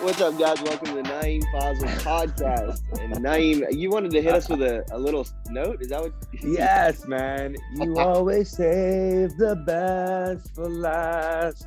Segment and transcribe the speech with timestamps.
[0.00, 0.60] What's up, guys?
[0.62, 1.42] Welcome to the Naeem
[2.02, 2.80] podcast.
[3.00, 5.82] And Naeem, you wanted to hit us with a, a little note?
[5.82, 6.12] Is that what?
[6.42, 7.54] Yes, man.
[7.74, 11.66] You always save the best for last.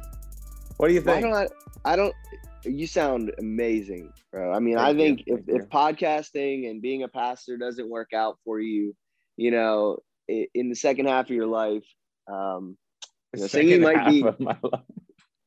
[0.77, 1.25] What do you Why think?
[1.25, 1.47] don't I,
[1.86, 2.14] I don't.
[2.64, 4.52] You sound amazing, bro.
[4.52, 7.89] I mean, Thank I you, think if, thank if podcasting and being a pastor doesn't
[7.89, 8.95] work out for you,
[9.38, 9.97] you know,
[10.27, 11.86] in the second half of your life,
[12.27, 12.77] um,
[13.36, 14.81] you know, singing might be- of my life.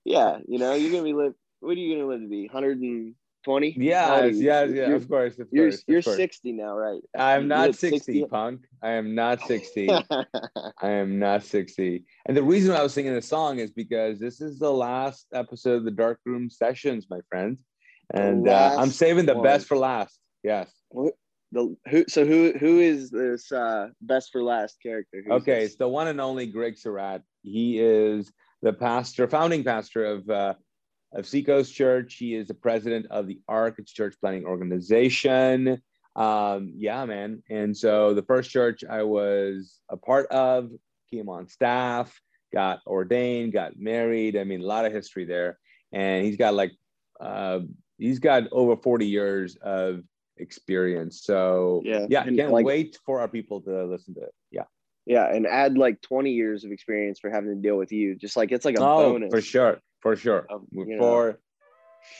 [0.04, 1.34] yeah, you know, you're gonna be live.
[1.66, 2.46] What are you gonna live to be?
[2.46, 3.74] 120?
[3.76, 5.78] Yes, yes, yeah, You're, of course, of you're, course.
[5.78, 6.16] of you're course.
[6.16, 7.00] 60 now, right?
[7.18, 8.24] I'm not 60, 60.
[8.26, 8.60] punk.
[8.84, 9.88] I am not 60.
[9.90, 12.04] I am not 60.
[12.26, 15.78] And the reason I was singing this song is because this is the last episode
[15.78, 17.58] of the Dark Room Sessions, my friend.
[18.14, 19.42] And uh, I'm saving the one.
[19.42, 20.20] best for last.
[20.44, 20.70] Yes.
[20.90, 21.14] What?
[21.50, 22.04] The who?
[22.06, 25.24] So who who is this uh, best for last character?
[25.24, 25.70] Who's Okay, this?
[25.70, 27.22] it's the one and only Greg Surratt.
[27.42, 30.54] He is the pastor, founding pastor of uh,
[31.16, 32.14] of Seacoast Church.
[32.14, 35.82] He is the president of the ARC it's Church Planting Organization.
[36.14, 37.42] Um, yeah, man.
[37.50, 40.70] And so the first church I was a part of
[41.10, 42.18] came on staff,
[42.52, 44.36] got ordained, got married.
[44.36, 45.58] I mean, a lot of history there.
[45.92, 46.72] And he's got like
[47.20, 47.60] uh,
[47.98, 50.02] he's got over 40 years of
[50.36, 51.22] experience.
[51.22, 54.34] So Yeah, yeah, can't like- wait for our people to listen to it.
[54.50, 54.64] Yeah.
[55.06, 58.16] Yeah, and add like 20 years of experience for having to deal with you.
[58.16, 59.30] Just like it's like a oh, bonus.
[59.30, 60.98] for sure, for sure, know.
[61.00, 61.40] for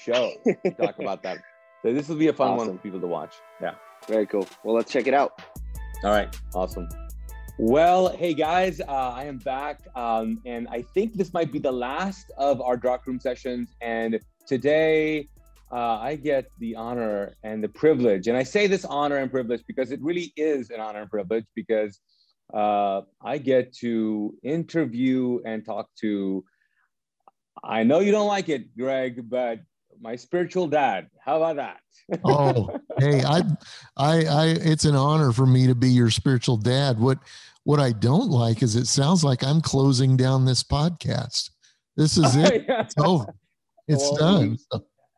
[0.02, 0.32] sure.
[0.80, 1.38] Talk about that.
[1.82, 3.34] So this will be a fun one for people to watch.
[3.62, 3.74] Yeah.
[4.08, 4.44] Very cool.
[4.64, 5.40] Well, let's check it out.
[6.02, 6.36] All right.
[6.52, 6.88] Awesome.
[7.58, 11.70] Well, hey guys, uh, I am back, um, and I think this might be the
[11.70, 13.68] last of our dark room sessions.
[13.80, 15.28] And today,
[15.70, 19.62] uh, I get the honor and the privilege, and I say this honor and privilege
[19.68, 22.00] because it really is an honor and privilege because
[22.52, 26.44] uh, I get to interview and talk to.
[27.64, 29.60] I know you don't like it, Greg, but
[30.00, 31.08] my spiritual dad.
[31.24, 31.78] How about that?
[32.24, 32.68] oh
[32.98, 33.42] hey I,
[33.96, 37.18] I i it's an honor for me to be your spiritual dad what
[37.64, 41.50] what i don't like is it sounds like i'm closing down this podcast
[41.96, 43.34] this is it it's over
[43.88, 44.58] it's Well, done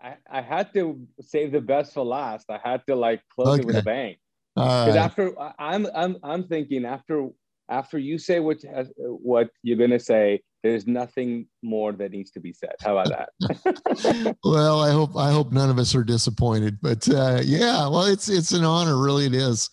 [0.01, 2.49] I, I had to save the best for last.
[2.51, 4.17] I had to like close it with a bang.
[4.55, 4.97] Because right.
[4.97, 7.29] after I'm I'm I'm thinking after
[7.69, 8.59] after you say what
[8.97, 12.75] what you're gonna say, there's nothing more that needs to be said.
[12.81, 14.37] How about that?
[14.45, 18.29] well i hope i hope none of us are disappointed but uh yeah well it's
[18.29, 19.71] it's an honor really it is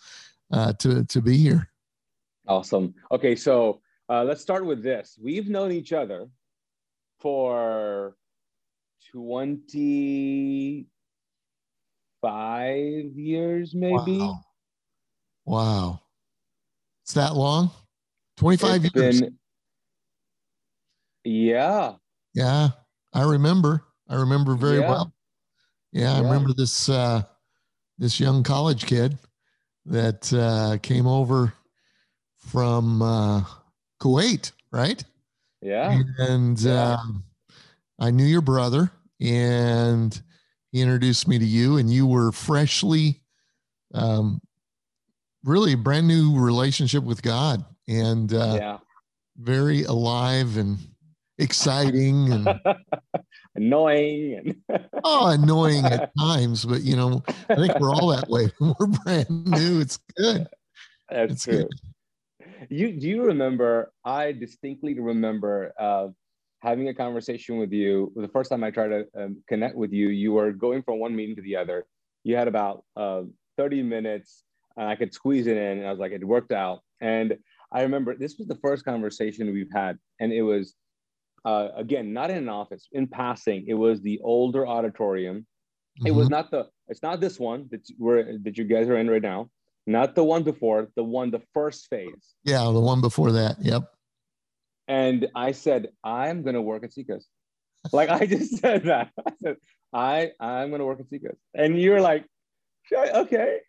[0.51, 1.67] uh to to be here
[2.47, 2.93] awesome.
[3.11, 5.17] Okay, so uh, let's start with this.
[5.21, 6.27] We've known each other
[7.19, 8.15] for
[9.11, 10.85] 25
[13.15, 14.19] years, maybe.
[14.19, 14.39] wow
[15.47, 15.99] wow
[17.03, 17.69] it's that long
[18.37, 19.37] 25 years been-
[21.25, 21.95] yeah.
[22.33, 22.69] Yeah,
[23.13, 23.83] I remember.
[24.07, 24.89] I remember very Yeah.
[24.89, 25.13] well.
[25.91, 27.23] Yeah, I remember this uh,
[27.97, 29.17] this young college kid
[29.85, 31.53] that uh, came over
[32.37, 33.43] from uh,
[34.01, 35.03] Kuwait, right?
[35.61, 36.01] Yeah.
[36.19, 36.93] And Yeah.
[36.95, 37.23] um,
[37.97, 40.21] I knew your brother, and
[40.71, 43.21] he introduced me to you, and you were freshly,
[43.93, 44.41] um,
[45.45, 48.77] really brand new relationship with God, and uh, yeah.
[49.37, 50.77] very alive and
[51.37, 52.47] exciting and
[53.55, 58.51] Annoying and oh annoying at times but you know i think we're all that way
[58.57, 60.47] when we're brand new it's good
[61.09, 61.53] That's It's true.
[61.63, 61.69] good.
[62.69, 63.91] You do you remember?
[64.03, 66.07] I distinctly remember uh,
[66.61, 68.11] having a conversation with you.
[68.15, 71.15] The first time I tried to um, connect with you, you were going from one
[71.15, 71.85] meeting to the other.
[72.23, 73.23] You had about uh,
[73.57, 74.43] thirty minutes,
[74.77, 75.77] and I could squeeze it in.
[75.79, 76.79] And I was like, it worked out.
[77.01, 77.37] And
[77.71, 80.73] I remember this was the first conversation we've had, and it was
[81.45, 83.65] uh, again not in an office, in passing.
[83.67, 85.45] It was the older auditorium.
[86.05, 86.31] It was Mhm.
[86.31, 86.67] not the.
[86.89, 89.49] It's not this one that we're that you guys are in right now.
[89.87, 90.89] Not the one before.
[90.95, 92.25] The one, the first phase.
[92.43, 93.83] yeah the one before that yep
[94.87, 97.27] And I said, I'm gonna work at Seacoast.
[97.91, 99.11] Like I just said that.
[99.27, 99.55] I said,
[99.93, 101.39] I I'm gonna work at Seacoast.
[101.53, 102.25] And you're like,
[102.93, 103.59] okay.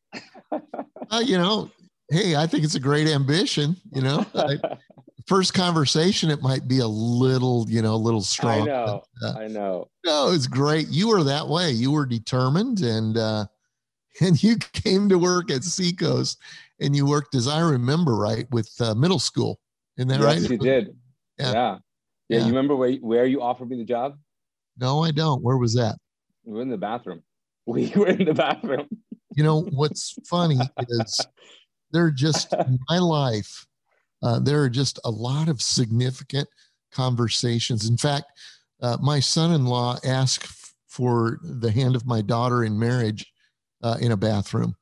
[1.10, 1.70] well, you know
[2.10, 4.58] hey i think it's a great ambition you know I-
[5.26, 8.62] first conversation it might be a little you know a little strong.
[8.62, 9.02] I know.
[9.20, 9.88] but, uh, I know.
[10.04, 13.46] no it's great you were that way you were determined and uh
[14.20, 16.38] and you came to work at seacoast
[16.80, 19.58] and you worked as i remember right with uh, middle school
[19.98, 20.96] isn't that yes, right you did.
[21.38, 21.46] Yeah.
[21.46, 21.52] Yeah.
[21.52, 21.78] yeah.
[22.28, 22.38] Yeah.
[22.40, 24.18] You remember where where you offered me the job?
[24.78, 25.96] no i don't where was that
[26.44, 27.22] We were in the bathroom.
[27.66, 28.86] We were in the bathroom.
[29.34, 31.26] You know, what's funny is
[31.90, 32.54] they're just
[32.88, 33.65] my life,
[34.26, 36.48] uh, there are just a lot of significant
[36.90, 37.88] conversations.
[37.88, 38.26] In fact,
[38.82, 43.32] uh, my son in law asked for the hand of my daughter in marriage
[43.84, 44.74] uh, in a bathroom.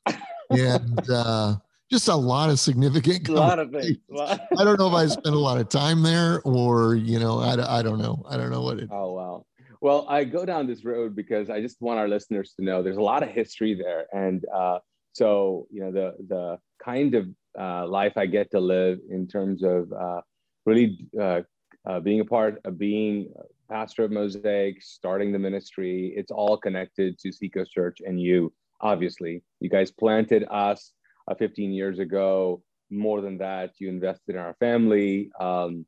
[0.49, 1.56] And uh,
[1.91, 3.29] just a lot of significant.
[3.29, 3.99] A lot of things.
[4.19, 7.81] I don't know if I spent a lot of time there or, you know, I,
[7.81, 8.25] I don't know.
[8.26, 8.88] I don't know what it.
[8.90, 9.47] Oh, wow.
[9.82, 12.97] Well, I go down this road because I just want our listeners to know there's
[12.97, 14.06] a lot of history there.
[14.14, 14.79] And uh,
[15.12, 17.29] so, you know, the, the kind of
[17.59, 20.21] uh, life I get to live in terms of uh,
[20.67, 21.43] really uh,
[21.89, 23.33] uh, being a part of being
[23.71, 29.43] pastor of Mosaic, starting the ministry, it's all connected to Seacoast Church and you, obviously.
[29.61, 30.93] You guys planted us
[31.29, 32.62] uh, 15 years ago.
[32.91, 35.87] More than that, you invested in our family, um,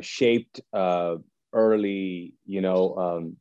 [0.00, 0.60] shaped
[1.52, 3.36] early, you know, um,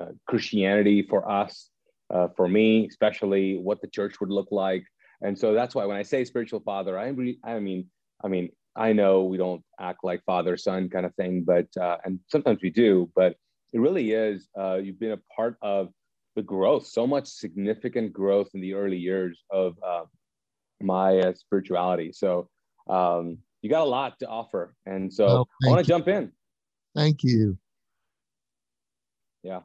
[0.00, 1.68] uh, Christianity for us,
[2.12, 4.84] uh, for me, especially what the church would look like.
[5.22, 7.86] And so that's why when I say spiritual father, I, re- I mean,
[8.24, 11.98] I mean, I know we don't act like father son kind of thing, but uh,
[12.04, 13.36] and sometimes we do, but
[13.72, 14.48] it really is.
[14.58, 15.90] Uh, you've been a part of
[16.36, 20.04] the growth, so much significant growth in the early years of uh,
[20.80, 22.12] my uh, spirituality.
[22.12, 22.48] So
[22.88, 26.32] um, you got a lot to offer, and so oh, I want to jump in.
[26.94, 27.58] Thank you.
[29.42, 29.60] Yeah.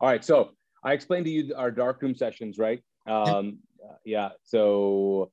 [0.00, 0.24] All right.
[0.24, 0.50] So
[0.84, 2.82] I explained to you our dark room sessions, right?
[3.08, 3.58] Um,
[4.04, 4.30] yeah.
[4.44, 5.30] So,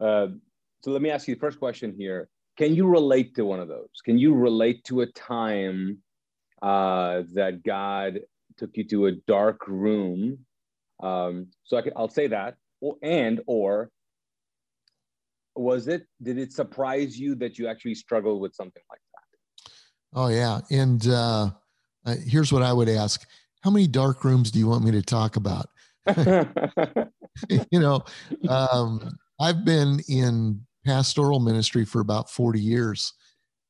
[0.00, 0.28] uh,
[0.82, 3.68] so let me ask you the first question here can you relate to one of
[3.68, 3.88] those?
[4.04, 5.98] Can you relate to a time
[6.62, 8.20] uh, that God
[8.56, 10.38] took you to a dark room?
[11.02, 13.90] Um, so I can, I'll say that, or, and or
[15.56, 16.06] was it?
[16.22, 19.70] Did it surprise you that you actually struggled with something like that?
[20.18, 21.50] Oh yeah, and uh,
[22.06, 23.26] uh, here's what I would ask:
[23.62, 25.70] How many dark rooms do you want me to talk about?
[27.70, 28.04] you know,
[28.48, 33.12] um, I've been in pastoral ministry for about 40 years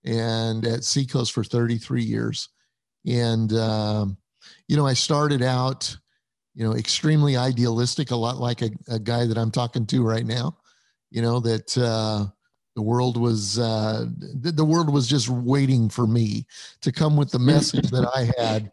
[0.04, 2.48] and at Seacoast for 33 years.
[3.06, 4.16] And, um,
[4.68, 5.96] you know, I started out,
[6.54, 10.26] you know, extremely idealistic, a lot like a, a guy that I'm talking to right
[10.26, 10.56] now,
[11.10, 12.26] you know, that, uh,
[12.76, 16.44] the world was uh, the, the world was just waiting for me
[16.80, 18.68] to come with the message that I had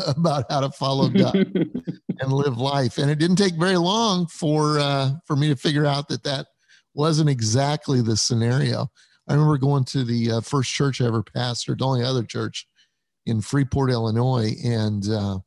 [0.16, 1.46] about how to follow God
[2.20, 2.98] and live life.
[2.98, 6.46] And it didn't take very long for uh, for me to figure out that that
[6.94, 8.88] wasn't exactly the scenario.
[9.28, 12.66] I remember going to the uh, first church I ever pastored, the only other church
[13.26, 15.38] in Freeport, Illinois, and uh,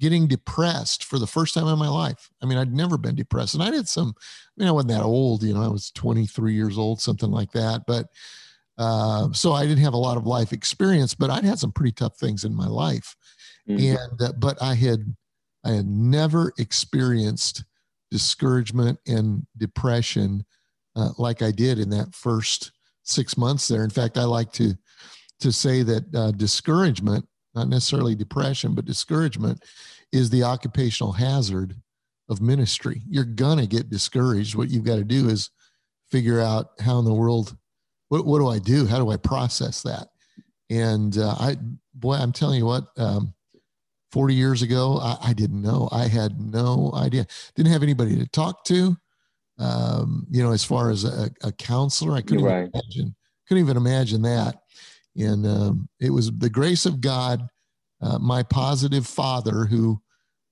[0.00, 2.30] getting depressed for the first time in my life.
[2.42, 4.14] I mean, I'd never been depressed, and I did some.
[4.18, 4.22] I
[4.56, 5.62] mean, I wasn't that old, you know.
[5.62, 7.82] I was 23 years old, something like that.
[7.86, 8.06] But
[8.78, 11.92] uh, so I didn't have a lot of life experience, but I'd had some pretty
[11.92, 13.14] tough things in my life,
[13.68, 13.96] mm-hmm.
[13.96, 15.16] and uh, but I had
[15.64, 17.64] I had never experienced
[18.10, 20.44] discouragement and depression
[20.96, 22.72] uh, like I did in that first
[23.04, 23.84] six months there.
[23.84, 24.74] In fact, I like to
[25.40, 27.24] to say that uh, discouragement,
[27.54, 29.64] not necessarily depression, but discouragement,
[30.12, 31.76] is the occupational hazard
[32.28, 33.02] of ministry.
[33.08, 34.56] You're gonna get discouraged.
[34.56, 35.50] What you've got to do is
[36.10, 37.56] figure out how in the world,
[38.08, 38.86] what what do I do?
[38.86, 40.08] How do I process that?
[40.70, 41.56] And uh, I,
[41.94, 42.88] boy, I'm telling you what.
[42.96, 43.34] Um,
[44.12, 45.88] 40 years ago, I, I, didn't know.
[45.92, 47.26] I had no idea.
[47.54, 48.96] Didn't have anybody to talk to
[49.58, 52.58] um, you know, as far as a, a counselor, I couldn't right.
[52.58, 53.16] even imagine,
[53.46, 54.56] couldn't even imagine that.
[55.16, 57.46] And um, it was the grace of God,
[58.00, 60.00] uh, my positive father, who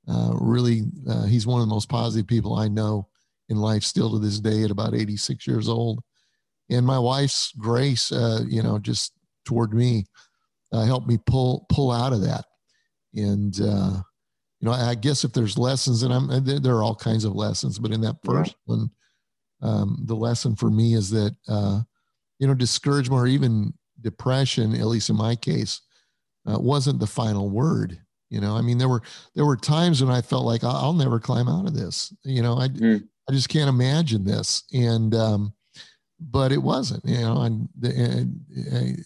[0.09, 3.09] uh, really, uh, he's one of the most positive people I know
[3.49, 6.03] in life still to this day at about 86 years old.
[6.69, 9.13] And my wife's grace, uh, you know, just
[9.45, 10.07] toward me,
[10.73, 12.45] uh, helped me pull pull out of that.
[13.15, 14.03] And uh,
[14.61, 17.79] you know, I guess if there's lessons, and I'm there are all kinds of lessons,
[17.79, 18.75] but in that first yeah.
[18.75, 18.91] one,
[19.63, 21.81] um, the lesson for me is that uh,
[22.39, 25.81] you know discouragement or even depression, at least in my case,
[26.47, 27.99] uh, wasn't the final word.
[28.31, 29.03] You know, I mean, there were
[29.35, 32.13] there were times when I felt like I'll, never climb out of this.
[32.25, 33.07] You know, I mm.
[33.29, 35.53] I just can't imagine this, and um,
[36.19, 37.05] but it wasn't.
[37.05, 39.05] You know, and and,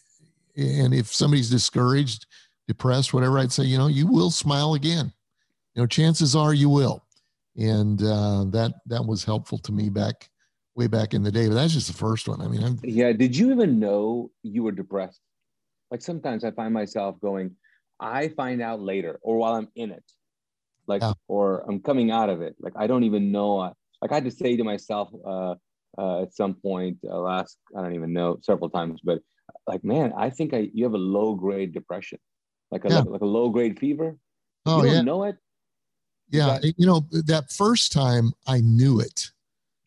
[0.56, 2.26] and if somebody's discouraged,
[2.70, 5.12] depressed, whatever, I'd say, you know, you will smile again
[5.74, 7.04] you know, chances are you will.
[7.56, 10.30] And uh, that that was helpful to me back
[10.74, 11.48] way back in the day.
[11.48, 12.40] But that's just the first one.
[12.40, 13.12] I mean, I'm, yeah.
[13.12, 15.20] Did you even know you were depressed?
[15.90, 17.56] Like sometimes I find myself going,
[17.98, 20.04] I find out later, or while I'm in it,
[20.86, 21.12] like, yeah.
[21.28, 22.54] or I'm coming out of it.
[22.60, 23.56] Like I don't even know.
[24.00, 25.54] Like I had to say to myself uh,
[25.98, 29.20] uh, at some point uh, last, I don't even know, several times, but
[29.66, 32.18] like, man, I think I you have a low grade depression,
[32.70, 33.00] like a yeah.
[33.00, 34.16] like, a low grade fever.
[34.66, 35.02] Oh you yeah.
[35.02, 35.36] know it,
[36.30, 39.30] yeah, you know that first time I knew it.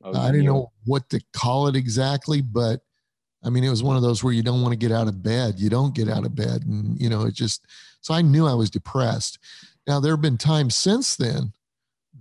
[0.04, 2.82] Oh, uh, I didn't know what to call it exactly, but
[3.44, 5.24] I mean it was one of those where you don't want to get out of
[5.24, 5.56] bed.
[5.58, 7.66] You don't get out of bed, and you know it just.
[8.02, 9.40] So I knew I was depressed.
[9.88, 11.54] Now there have been times since then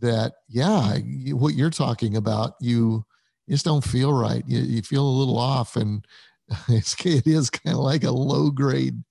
[0.00, 3.04] that yeah, you, what you're talking about, you
[3.48, 4.44] just don't feel right.
[4.46, 6.06] You, you feel a little off, and
[6.68, 9.02] it's, it is kind of like a low grade,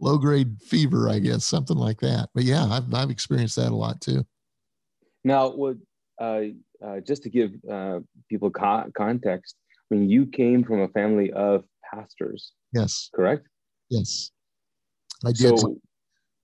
[0.00, 2.30] low grade fever, I guess, something like that.
[2.34, 4.24] But yeah, I've I've experienced that a lot too.
[5.24, 5.80] Now, would
[6.20, 6.42] uh,
[6.84, 9.56] uh, just to give uh, people co- context,
[9.90, 12.52] I mean, you came from a family of pastors.
[12.72, 13.10] Yes.
[13.14, 13.46] Correct.
[13.88, 14.30] Yes,
[15.24, 15.58] I did.
[15.58, 15.78] So,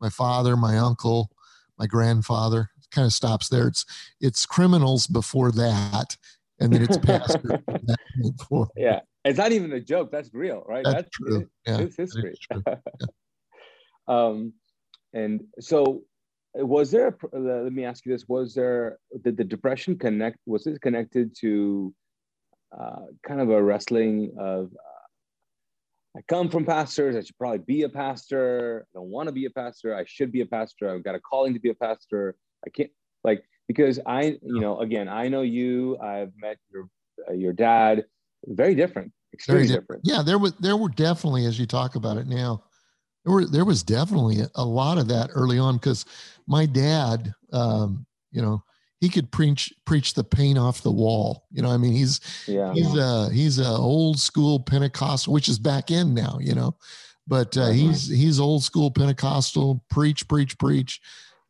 [0.00, 1.30] my father, my uncle,
[1.78, 2.70] my grandfather.
[2.78, 3.66] It kind of stops there.
[3.66, 3.84] It's
[4.20, 6.16] it's criminals before that,
[6.60, 7.52] and then it's pastors.
[8.38, 8.68] before.
[8.76, 10.10] Yeah, it's not even a joke.
[10.10, 10.84] That's real, right?
[10.84, 11.40] That's, That's true.
[11.40, 12.34] It, yeah, it's history.
[12.50, 12.76] Yeah.
[14.08, 14.52] um,
[15.12, 16.02] and so
[16.54, 20.66] was there a, let me ask you this was there did the depression connect was
[20.66, 21.92] it connected to
[22.78, 27.82] uh, kind of a wrestling of uh, i come from pastors i should probably be
[27.82, 31.04] a pastor i don't want to be a pastor i should be a pastor i've
[31.04, 32.90] got a calling to be a pastor i can't
[33.24, 36.88] like because i you know again i know you i've met your
[37.28, 38.04] uh, your dad
[38.46, 40.02] very different extremely very different.
[40.04, 42.62] different yeah there was there were definitely as you talk about it now
[43.24, 46.04] there were there was definitely a lot of that early on because
[46.46, 48.62] my dad um, you know
[49.00, 51.44] he could preach preach the paint off the wall.
[51.50, 52.72] You know i mean he's yeah.
[52.72, 56.76] he's a he's a old school pentecostal which is back in now you know
[57.26, 61.00] but uh, he's he's old school pentecostal preach preach preach.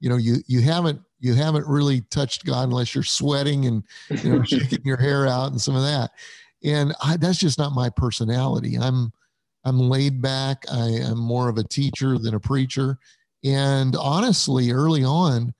[0.00, 3.82] You know you you haven't you haven't really touched god unless you're sweating and
[4.22, 6.12] you know shaking your hair out and some of that.
[6.62, 8.76] And I, that's just not my personality.
[8.76, 9.12] I'm
[9.64, 10.64] I'm laid back.
[10.70, 12.98] I am more of a teacher than a preacher.
[13.42, 15.54] And honestly, early on,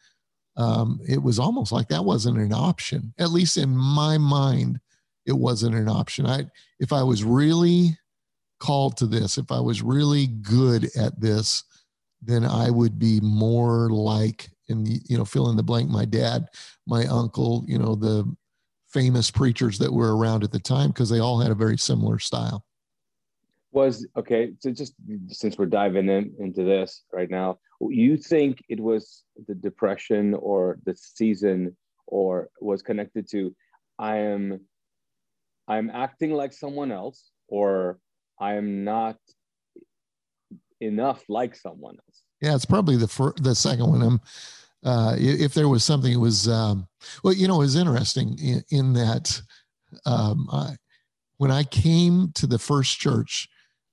[0.57, 3.13] um, it was almost like that wasn't an option.
[3.19, 4.81] At least in my mind,
[5.27, 6.27] it wasn't an option.
[6.27, 6.47] I,
[6.81, 7.99] if I was really
[8.61, 11.65] called to this, if I was really good at this,
[12.23, 15.91] then I would be more like, and you know, fill in the blank.
[15.91, 16.47] My dad,
[16.87, 18.35] my uncle, you know, the
[18.89, 22.19] famous preachers that were around at the time, because they all had a very similar
[22.19, 22.65] style
[23.75, 24.95] was okay so just
[25.29, 27.59] since we're diving in into this right now
[27.91, 31.77] you think it was the depression or the season
[32.07, 33.55] or was connected to
[33.99, 34.61] i am
[35.69, 37.99] i'm acting like someone else or
[38.41, 39.17] i am not
[40.85, 42.23] enough like someone else?
[42.41, 44.03] Yeah it's probably the first the second one.
[44.03, 44.21] I'm
[44.85, 46.87] uh, if there was something it was um,
[47.23, 49.41] well you know it was interesting in, in that
[50.05, 50.77] um, I,
[51.39, 53.49] when i came to the first church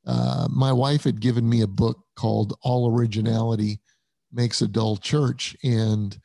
[0.06, 3.80] uh, my wife had given me a book called All Originality
[4.32, 5.56] Makes a Dull Church.
[5.64, 6.18] And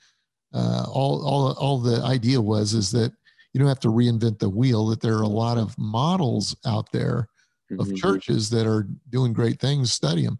[0.54, 3.12] uh, all, all, all the idea was is that
[3.52, 6.90] you don't have to reinvent the wheel, that there are a lot of models out
[6.92, 7.28] there
[7.78, 7.96] of mm-hmm.
[7.96, 10.38] churches that are doing great things, study them.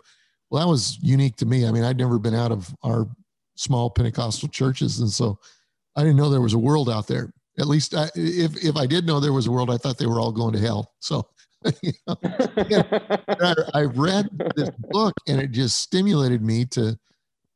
[0.51, 1.67] Well, that was unique to me.
[1.67, 3.09] I mean, I'd never been out of our
[3.57, 5.01] small Pentecostal churches.
[5.01, 5.39] And so
[5.97, 7.33] I didn't know there was a world out there.
[7.59, 10.07] At least I, if, if I did know there was a world, I thought they
[10.07, 10.93] were all going to hell.
[11.01, 11.27] So
[11.83, 12.17] you know?
[12.23, 16.99] I, I read this book and it just stimulated me to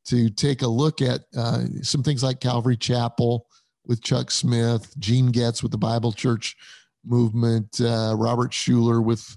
[0.07, 3.47] to take a look at uh, some things like Calvary Chapel
[3.87, 6.57] with Chuck Smith, Gene Getz with the Bible Church
[7.04, 9.37] movement, uh, Robert Schuller with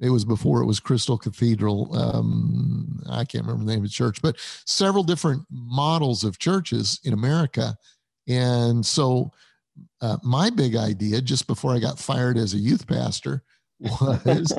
[0.00, 1.96] it was before it was Crystal Cathedral.
[1.96, 6.98] Um, I can't remember the name of the church, but several different models of churches
[7.04, 7.76] in America.
[8.26, 9.30] And so,
[10.00, 13.42] uh, my big idea just before I got fired as a youth pastor
[13.82, 14.52] was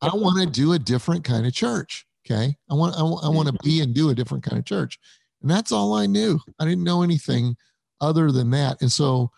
[0.00, 2.06] I want to do a different kind of church.
[2.24, 2.56] Okay.
[2.70, 4.98] I want, I, I want to be and do a different kind of church.
[5.42, 6.38] And that's all I knew.
[6.60, 7.56] I didn't know anything
[8.00, 8.80] other than that.
[8.80, 9.32] And so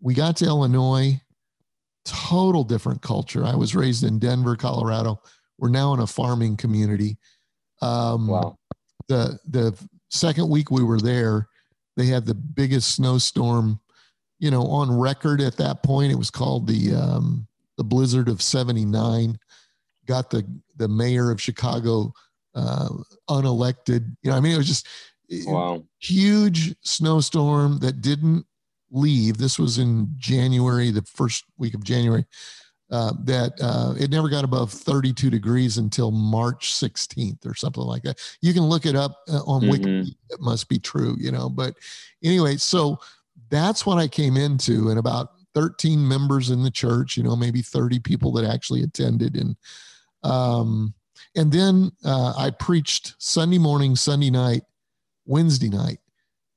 [0.00, 1.20] we got to Illinois,
[2.06, 3.44] total different culture.
[3.44, 5.20] I was raised in Denver, Colorado.
[5.58, 7.18] We're now in a farming community.
[7.82, 8.56] Um, wow.
[9.08, 9.78] The, the
[10.10, 11.48] second week we were there,
[11.96, 13.78] they had the biggest snowstorm,
[14.38, 16.12] you know, on record at that point.
[16.12, 17.46] It was called the, um,
[17.82, 19.36] the blizzard of 79
[20.06, 20.46] got the
[20.76, 22.12] the mayor of chicago
[22.54, 22.88] uh,
[23.28, 24.86] unelected you know i mean it was just
[25.46, 28.46] wow huge snowstorm that didn't
[28.92, 32.24] leave this was in january the first week of january
[32.92, 38.02] uh, that uh, it never got above 32 degrees until March 16th or something like
[38.02, 38.20] that.
[38.42, 39.70] You can look it up uh, on mm-hmm.
[39.70, 40.14] Wikipedia.
[40.28, 41.48] It must be true, you know.
[41.48, 41.74] But
[42.22, 43.00] anyway, so
[43.48, 47.62] that's what I came into, and about 13 members in the church, you know, maybe
[47.62, 49.36] 30 people that actually attended.
[49.36, 49.56] And,
[50.22, 50.94] um,
[51.36, 54.62] and then uh, I preached Sunday morning, Sunday night,
[55.26, 55.98] Wednesday night.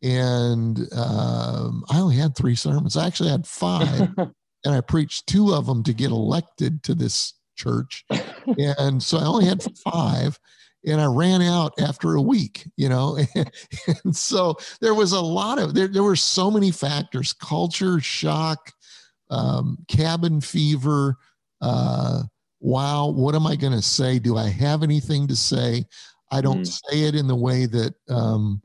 [0.02, 2.96] And um, I only had three sermons.
[2.96, 4.34] I actually had five, and
[4.66, 8.06] I preached two of them to get elected to this church.
[8.60, 10.40] And so I only had five.
[10.86, 13.18] and I ran out after a week, you know.
[14.04, 18.72] and so there was a lot of there, there were so many factors, culture shock,
[19.30, 21.18] um, cabin fever,
[21.62, 22.24] uh,
[22.60, 24.20] wow, what am I going to say?
[24.20, 25.86] Do I have anything to say?
[26.32, 26.80] I don't mm.
[26.90, 28.62] say it in the way that um,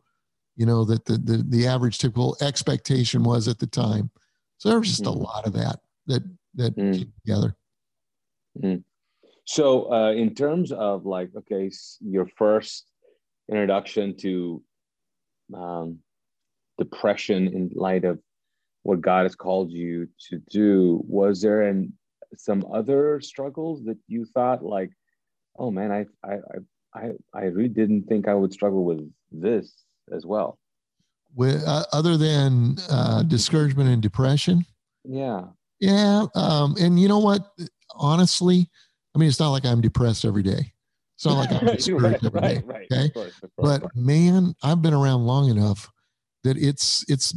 [0.56, 4.10] you know that the, the the average typical expectation was at the time.
[4.58, 5.08] So there was just mm.
[5.08, 6.22] a lot of that that
[6.54, 6.94] that mm.
[6.94, 7.56] came together.
[8.62, 8.84] Mm.
[9.44, 12.86] So, uh, in terms of like, okay, your first
[13.48, 14.62] introduction to
[15.52, 15.98] um,
[16.78, 18.20] depression in light of
[18.82, 21.92] what God has called you to do, was there an,
[22.36, 24.90] some other struggles that you thought like,
[25.58, 26.38] oh man, I, I,
[26.94, 30.58] I, I really didn't think I would struggle with this as well.
[31.34, 34.64] With uh, other than uh, discouragement and depression.
[35.04, 35.42] Yeah.
[35.78, 36.26] Yeah.
[36.34, 37.52] Um, and you know what?
[37.94, 38.68] Honestly,
[39.14, 40.72] I mean, it's not like I'm depressed every day.
[41.16, 42.62] It's not like I'm discouraged every day.
[42.64, 43.06] Right, okay.
[43.06, 45.90] Of course, of course, but man, I've been around long enough
[46.44, 47.34] that it's it's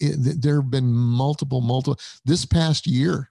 [0.00, 3.30] it, there have been multiple multiple this past year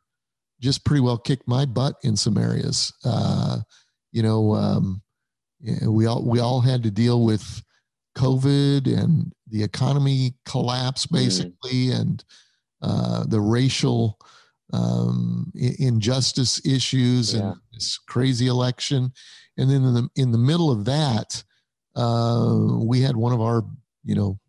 [0.59, 3.59] just pretty well kicked my butt in some areas uh,
[4.11, 5.01] you know um,
[5.87, 7.63] we all we all had to deal with
[8.17, 11.13] covid and the economy collapse mm.
[11.13, 11.99] basically mm.
[11.99, 12.23] and
[12.81, 14.17] uh, the racial
[14.73, 17.41] um, injustice issues yeah.
[17.41, 19.11] and this crazy election.
[19.57, 21.43] And then in the in the middle of that,
[21.95, 23.63] uh, we had one of our,
[24.03, 24.39] you know,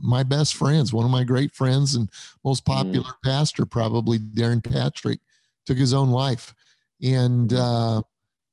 [0.00, 2.10] my best friends, one of my great friends and
[2.44, 2.66] most mm.
[2.66, 3.22] popular mm.
[3.24, 5.20] pastor, probably Darrin Patrick,
[5.66, 6.54] took his own life.
[7.02, 7.58] And mm.
[7.58, 8.02] uh,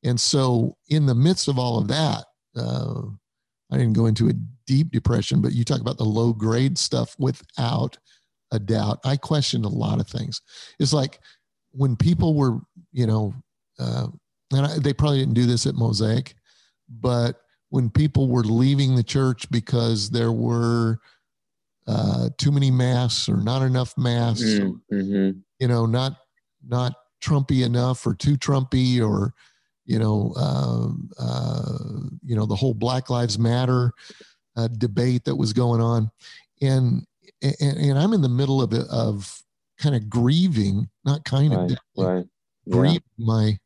[0.04, 2.26] and so in the midst of all of that,
[2.56, 3.02] uh,
[3.72, 4.34] I didn't go into a
[4.68, 7.98] deep depression, but you talk about the low grade stuff without
[8.52, 9.00] a doubt.
[9.04, 10.42] I questioned a lot of things.
[10.80, 11.20] It's like
[11.72, 12.60] when people were,
[12.92, 13.34] you know,
[13.80, 14.08] uh,
[14.54, 16.36] and I, they probably didn't do this at Mosaic,
[16.88, 21.00] but when people were leaving the church because there were
[21.88, 25.40] uh, too many masks or not enough masks, mm, mm-hmm.
[25.60, 26.18] you know, not
[26.68, 26.94] not
[27.24, 29.34] Trumpy enough or too Trumpy or
[29.86, 30.88] you know, uh,
[31.20, 31.78] uh,
[32.24, 33.92] you know, the whole Black Lives Matter
[34.56, 36.10] uh, debate that was going on,
[36.62, 37.06] and
[37.42, 39.42] and, and I'm in the middle of it of
[39.78, 42.26] kind of grieving, not kind of right, right.
[42.66, 42.74] Yeah.
[42.74, 43.58] grieving my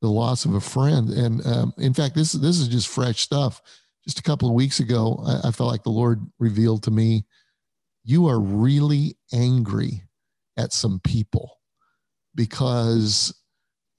[0.00, 1.10] the loss of a friend.
[1.10, 3.60] And um, in fact, this this is just fresh stuff.
[4.04, 7.26] Just a couple of weeks ago, I, I felt like the Lord revealed to me,
[8.04, 10.02] you are really angry
[10.56, 11.58] at some people
[12.34, 13.34] because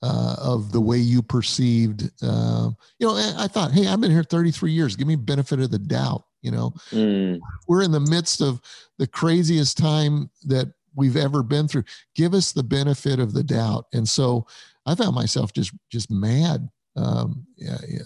[0.04, 2.10] uh, of the way you perceived.
[2.22, 4.96] Uh, you know, I, thought, hey, I've been here 33 years.
[4.96, 6.24] Give me benefit of the doubt.
[6.42, 7.40] You know, mm.
[7.68, 8.62] we're in the midst of
[8.98, 11.84] the craziest time that we've ever been through.
[12.16, 13.86] Give us the benefit of the doubt.
[13.94, 14.48] And so
[14.88, 17.46] I found myself just just mad, um,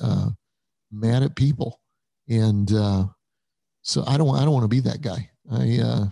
[0.01, 0.29] uh,
[0.91, 1.79] mad at people,
[2.27, 3.05] and uh,
[3.83, 5.29] so I don't I don't want to be that guy.
[5.51, 6.05] I uh,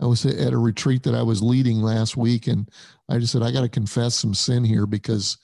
[0.00, 2.68] I was at a retreat that I was leading last week, and
[3.08, 5.38] I just said I got to confess some sin here because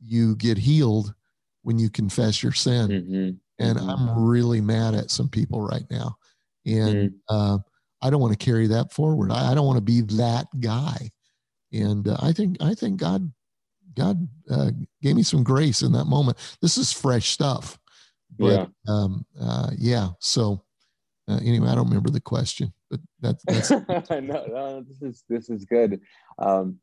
[0.00, 1.14] you get healed
[1.62, 2.88] when you confess your sin.
[2.88, 3.88] Mm-hmm and mm-hmm.
[3.88, 6.16] I'm really mad at some people right now,
[6.66, 7.34] and mm-hmm.
[7.34, 7.58] uh,
[8.02, 9.32] I don't want to carry that forward.
[9.32, 11.10] I, I don't want to be that guy,
[11.72, 13.30] and uh, I think I think God
[13.94, 14.70] God uh,
[15.02, 16.38] gave me some grace in that moment.
[16.62, 17.78] This is fresh stuff,
[18.38, 20.10] but yeah, um, uh, yeah.
[20.20, 20.62] So
[21.28, 23.70] uh, anyway, I don't remember the question, but that, that's
[24.10, 26.00] no, no, this is this is good.
[26.38, 26.78] Um,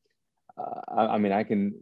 [0.57, 1.73] uh, I, I mean, I can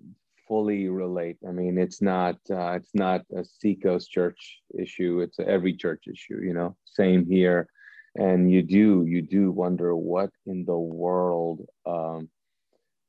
[0.47, 1.38] fully relate.
[1.47, 5.21] I mean, it's not uh, it's not a Seacoast Church issue.
[5.21, 6.39] It's a every church issue.
[6.41, 7.67] You know, same here.
[8.15, 12.30] And you do you do wonder what in the world um,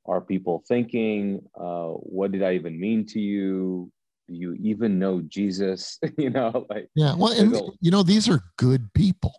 [0.07, 1.43] are people thinking?
[1.55, 3.91] Uh, what did I even mean to you?
[4.29, 5.99] Do you even know Jesus?
[6.19, 7.15] you know, like yeah.
[7.15, 9.35] Well, and you know, these are good people.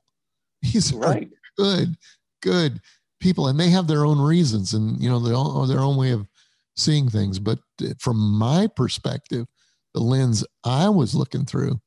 [0.73, 1.30] These are right.
[1.58, 1.95] good,
[2.41, 2.82] good
[3.19, 6.12] people, and they have their own reasons, and you know, their own, their own way
[6.12, 6.28] of
[6.75, 7.39] seeing things.
[7.39, 7.60] But
[7.99, 9.45] from my perspective,
[9.93, 11.80] the lens I was looking through,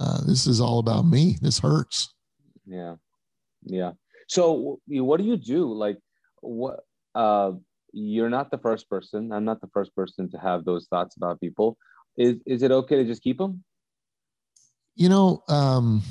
[0.00, 1.36] uh, this is all about me.
[1.40, 2.14] This hurts.
[2.66, 2.96] Yeah,
[3.64, 3.92] yeah.
[4.28, 5.72] So, what do you do?
[5.72, 5.98] Like,
[6.40, 6.80] what?
[7.14, 7.52] Uh,
[7.92, 9.32] you're not the first person.
[9.32, 11.76] I'm not the first person to have those thoughts about people.
[12.16, 13.64] Is is it okay to just keep them?
[14.94, 16.02] You know, um,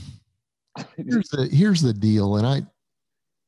[0.96, 2.62] here's the here's the deal, and I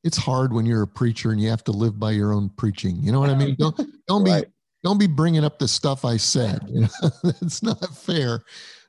[0.04, 2.98] it's hard when you're a preacher and you have to live by your own preaching.
[3.02, 3.56] You know what I mean?
[3.60, 4.46] Don't don't right.
[4.46, 4.52] be
[4.84, 6.62] don't be bringing up the stuff I said.
[6.68, 8.42] You know, that's not fair.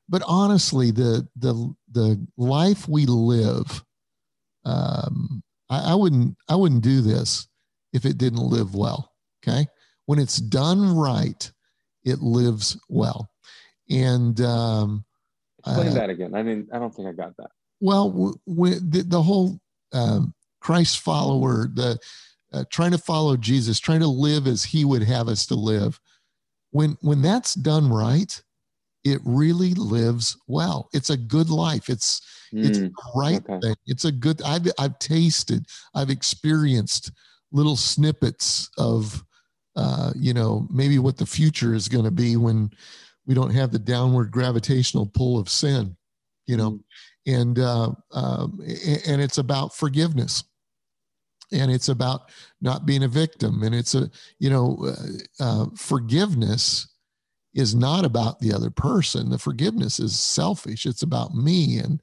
[0.08, 3.84] But honestly, the the the life we live,
[4.64, 7.48] um, I, I wouldn't I wouldn't do this
[7.92, 9.12] if it didn't live well.
[9.42, 9.66] Okay,
[10.06, 11.50] when it's done right,
[12.04, 13.30] it lives well,
[13.88, 15.04] and um,
[15.66, 16.34] Explain uh, that again.
[16.34, 17.50] I mean, I don't think I got that.
[17.80, 19.58] Well, w- w- the, the, whole
[19.92, 21.98] um, Christ follower, the
[22.52, 25.98] uh, trying to follow Jesus, trying to live as He would have us to live.
[26.72, 28.40] When when that's done right,
[29.04, 30.88] it really lives well.
[30.92, 31.88] It's a good life.
[31.88, 32.20] It's
[32.52, 33.60] mm, it's the right okay.
[33.60, 33.74] thing.
[33.86, 34.42] It's a good.
[34.42, 35.66] I've I've tasted.
[35.94, 37.12] I've experienced
[37.52, 39.24] little snippets of,
[39.74, 42.70] uh, you know, maybe what the future is going to be when
[43.26, 45.96] we don't have the downward gravitational pull of sin.
[46.46, 46.80] You know, mm.
[47.26, 48.60] And uh, um,
[49.06, 50.44] and it's about forgiveness.
[51.52, 52.30] And it's about
[52.60, 53.64] not being a victim.
[53.64, 56.88] And it's a you know uh, uh, forgiveness
[57.54, 59.30] is not about the other person.
[59.30, 60.86] The forgiveness is selfish.
[60.86, 62.00] It's about me and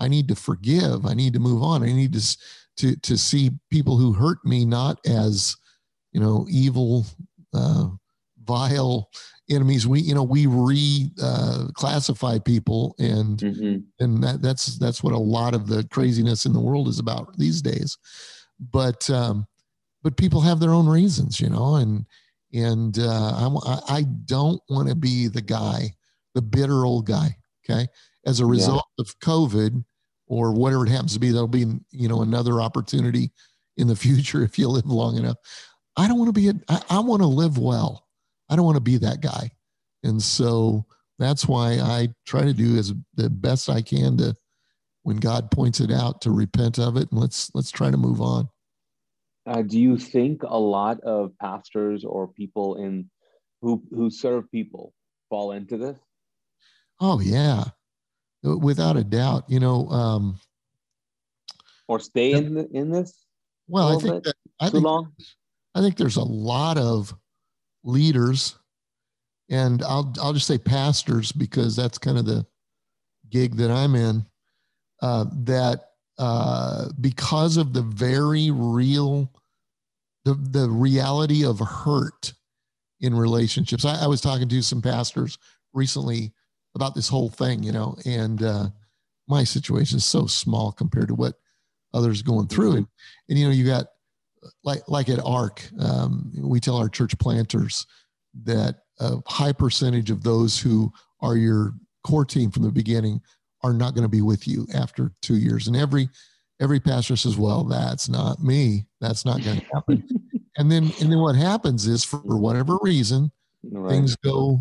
[0.00, 1.06] i need to forgive.
[1.06, 1.82] I need to move on.
[1.82, 2.36] I need to
[2.78, 5.56] to to see people who hurt me not as
[6.12, 7.06] you know evil
[7.54, 7.88] uh,
[8.48, 9.08] vile
[9.50, 13.76] enemies we you know we re uh, classify people and mm-hmm.
[14.02, 17.36] and that, that's that's what a lot of the craziness in the world is about
[17.38, 17.96] these days
[18.58, 19.46] but um,
[20.02, 22.06] but people have their own reasons, you know, and
[22.52, 25.92] and uh, I I don't want to be the guy,
[26.34, 27.36] the bitter old guy.
[27.68, 27.86] Okay,
[28.26, 29.02] as a result yeah.
[29.02, 29.84] of COVID
[30.26, 33.32] or whatever it happens to be, there'll be you know another opportunity
[33.76, 35.36] in the future if you live long enough.
[35.96, 38.06] I don't want to be a, I, I want to live well.
[38.48, 39.50] I don't want to be that guy,
[40.02, 40.86] and so
[41.18, 44.34] that's why I try to do as the best I can to
[45.02, 48.20] when God points it out to repent of it and let's let's try to move
[48.20, 48.48] on.
[49.46, 53.10] Uh, do you think a lot of pastors or people in
[53.62, 54.92] who who serve people
[55.30, 55.98] fall into this?
[57.00, 57.64] Oh yeah,
[58.42, 59.44] without a doubt.
[59.48, 60.38] You know, um,
[61.86, 63.24] or stay in the, in this.
[63.66, 65.12] Well, I think that, I think long?
[65.74, 67.14] I think there's a lot of
[67.84, 68.56] leaders,
[69.50, 72.46] and I'll I'll just say pastors because that's kind of the
[73.30, 74.26] gig that I'm in
[75.02, 75.84] uh, that
[76.18, 79.32] uh, because of the very real,
[80.24, 82.32] the, the reality of hurt
[83.00, 83.84] in relationships.
[83.84, 85.38] I, I was talking to some pastors
[85.72, 86.32] recently
[86.74, 88.66] about this whole thing, you know, and uh,
[89.28, 91.34] my situation is so small compared to what
[91.94, 92.72] others going through.
[92.72, 92.86] And,
[93.28, 93.86] and you know, you got
[94.64, 97.86] like like at ARC, um, we tell our church planters
[98.44, 101.72] that a high percentage of those who are your
[102.04, 103.20] core team from the beginning
[103.62, 105.66] are not going to be with you after two years.
[105.66, 106.08] And every
[106.60, 108.86] every pastor says, "Well, that's not me.
[109.00, 110.08] That's not going to happen."
[110.56, 113.30] and then and then what happens is, for whatever reason,
[113.64, 113.90] right.
[113.90, 114.60] things go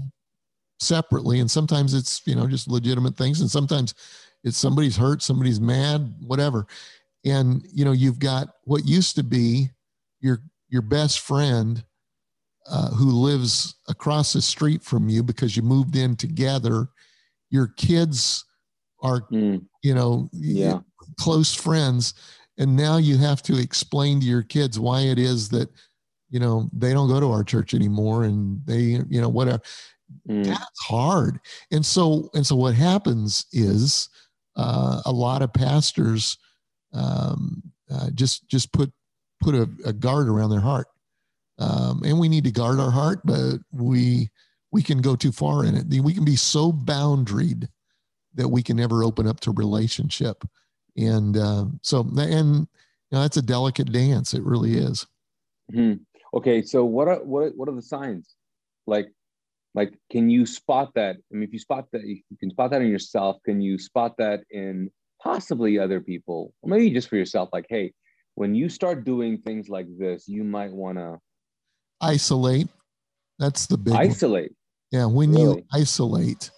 [0.79, 3.93] separately, and sometimes it's you know just legitimate things, and sometimes
[4.43, 6.67] it's somebody's hurt, somebody's mad, whatever.
[7.27, 9.69] And you know you've got what used to be
[10.19, 11.83] your your best friend
[12.69, 16.87] uh, who lives across the street from you because you moved in together.
[17.49, 18.45] Your kids
[19.01, 19.63] are mm.
[19.83, 20.79] you know yeah.
[21.19, 22.13] close friends
[22.57, 25.69] and now you have to explain to your kids why it is that
[26.29, 29.61] you know they don't go to our church anymore and they you know whatever
[30.29, 30.45] mm.
[30.45, 31.39] that's hard
[31.71, 34.09] and so and so what happens is
[34.55, 36.37] uh, a lot of pastors
[36.97, 38.91] um, uh, just just put
[39.41, 40.87] put a, a, guard around their heart
[41.59, 44.29] um, and we need to guard our heart but we
[44.71, 47.67] we can go too far in it we can be so boundaried
[48.37, 50.43] that we can never open up to relationship.
[50.95, 52.67] And uh, so, and you
[53.11, 54.33] know, that's a delicate dance.
[54.33, 55.05] It really is.
[55.73, 56.03] Mm-hmm.
[56.37, 58.35] Okay, so what are what what are the signs?
[58.85, 59.07] Like,
[59.73, 61.17] like, can you spot that?
[61.17, 63.37] I mean, if you spot that, you can spot that in yourself.
[63.43, 64.89] Can you spot that in
[65.21, 67.49] possibly other people, or maybe just for yourself?
[67.51, 67.93] Like, hey,
[68.35, 71.19] when you start doing things like this, you might want to
[72.01, 72.67] isolate.
[73.39, 74.51] That's the big isolate.
[74.91, 75.01] One.
[75.01, 75.57] Yeah, when really?
[75.57, 76.49] you isolate,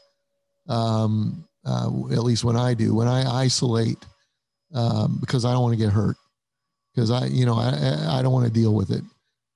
[0.68, 3.98] um, uh, at least when I do, when I isolate,
[4.74, 6.16] um, because I don't want to get hurt,
[6.94, 9.04] because I, you know, I, I don't want to deal with it.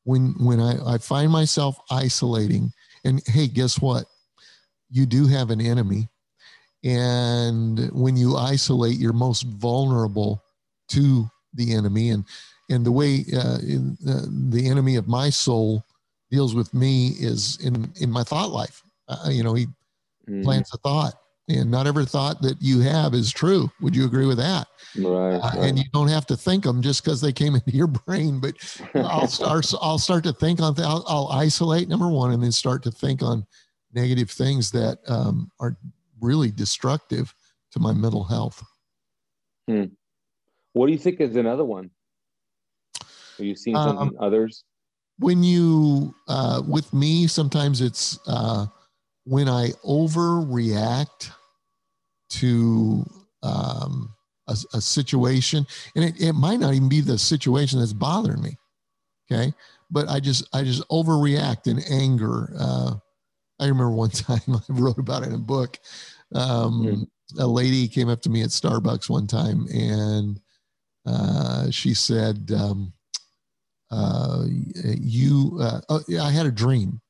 [0.05, 2.73] When when I, I find myself isolating,
[3.05, 4.05] and hey, guess what?
[4.89, 6.09] You do have an enemy,
[6.83, 10.43] and when you isolate, you're most vulnerable
[10.89, 12.25] to the enemy, and
[12.69, 15.83] and the way uh, in, uh, the enemy of my soul
[16.31, 18.81] deals with me is in in my thought life.
[19.07, 19.67] Uh, you know, he
[20.27, 20.43] mm.
[20.43, 21.13] plants a thought
[21.49, 23.69] and not every thought that you have is true.
[23.81, 24.67] Would you agree with that?
[24.97, 25.35] Right.
[25.35, 28.39] Uh, And you don't have to think them just because they came into your brain.
[28.39, 28.55] But
[28.95, 29.71] I'll start.
[29.81, 30.75] I'll start to think on.
[30.75, 33.45] Th- I'll, I'll, isolate number one, and then start to think on
[33.93, 35.77] negative things that um, are
[36.23, 37.33] really destructive
[37.71, 38.63] to my mental health.
[39.67, 39.85] Hmm.
[40.73, 41.91] What do you think is another one?
[43.39, 44.63] Are you seeing some um, others?
[45.19, 48.19] When you, uh, with me, sometimes it's.
[48.27, 48.67] Uh,
[49.25, 51.31] when I overreact
[52.29, 53.05] to
[53.41, 54.13] um,
[54.47, 58.57] a, a situation, and it, it might not even be the situation that's bothering me.
[59.31, 59.53] Okay,
[59.89, 62.53] but I just I just overreact in anger.
[62.57, 62.95] Uh,
[63.59, 65.77] I remember one time I wrote about it in a book.
[66.35, 67.07] Um, mm.
[67.39, 70.39] A lady came up to me at Starbucks one time and
[71.05, 72.93] uh, she said, um,
[73.91, 77.01] uh, "You, uh, oh, I had a dream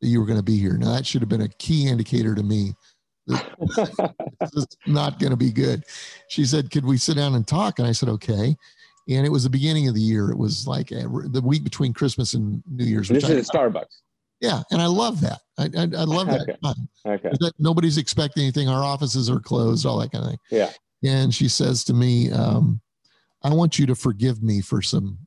[0.00, 0.76] that you were going to be here.
[0.76, 2.74] Now that should have been a key indicator to me.
[3.26, 5.84] this is not going to be good."
[6.28, 8.56] She said, "Could we sit down and talk?" And I said, "Okay."
[9.08, 10.30] And it was the beginning of the year.
[10.30, 13.08] It was like a, the week between Christmas and New Year's.
[13.08, 14.02] This is at Starbucks.
[14.40, 15.40] Yeah, and I love that.
[15.58, 16.56] I I, I love that okay.
[17.06, 17.30] Okay.
[17.40, 18.68] That nobody's expecting anything.
[18.68, 20.38] Our offices are closed, all that kind of thing.
[20.50, 20.72] Yeah.
[21.04, 22.80] And she says to me, um,
[23.42, 25.18] "I want you to forgive me for some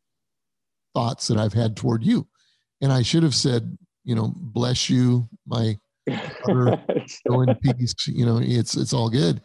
[0.93, 2.27] thoughts that I've had toward you."
[2.81, 5.77] And I should have said, you know, bless you, my
[6.45, 6.83] brother,
[7.27, 7.93] go in peace.
[8.07, 9.41] You know, it's it's all good.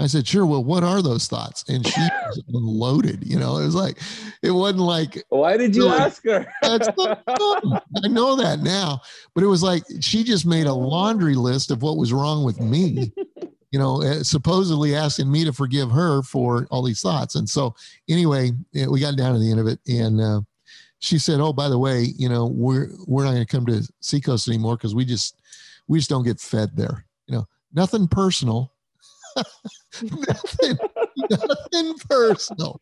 [0.00, 0.46] I said, sure.
[0.46, 1.62] Well, what are those thoughts?
[1.68, 3.22] And she was loaded.
[3.22, 3.98] You know, it was like,
[4.42, 5.22] it wasn't like.
[5.28, 6.50] Why did you like, ask her?
[6.62, 9.02] That's I know that now,
[9.34, 12.60] but it was like she just made a laundry list of what was wrong with
[12.60, 13.12] me.
[13.72, 17.36] You know, eh, supposedly asking me to forgive her for all these thoughts.
[17.36, 17.76] And so,
[18.08, 20.40] anyway, eh, we got down to the end of it, and uh,
[20.98, 23.88] she said, "Oh, by the way, you know, we're we're not going to come to
[24.00, 25.40] Seacoast anymore because we just
[25.86, 27.04] we just don't get fed there.
[27.26, 28.72] You know, nothing personal."
[30.02, 30.78] Nothing,
[31.30, 32.80] nothing personal.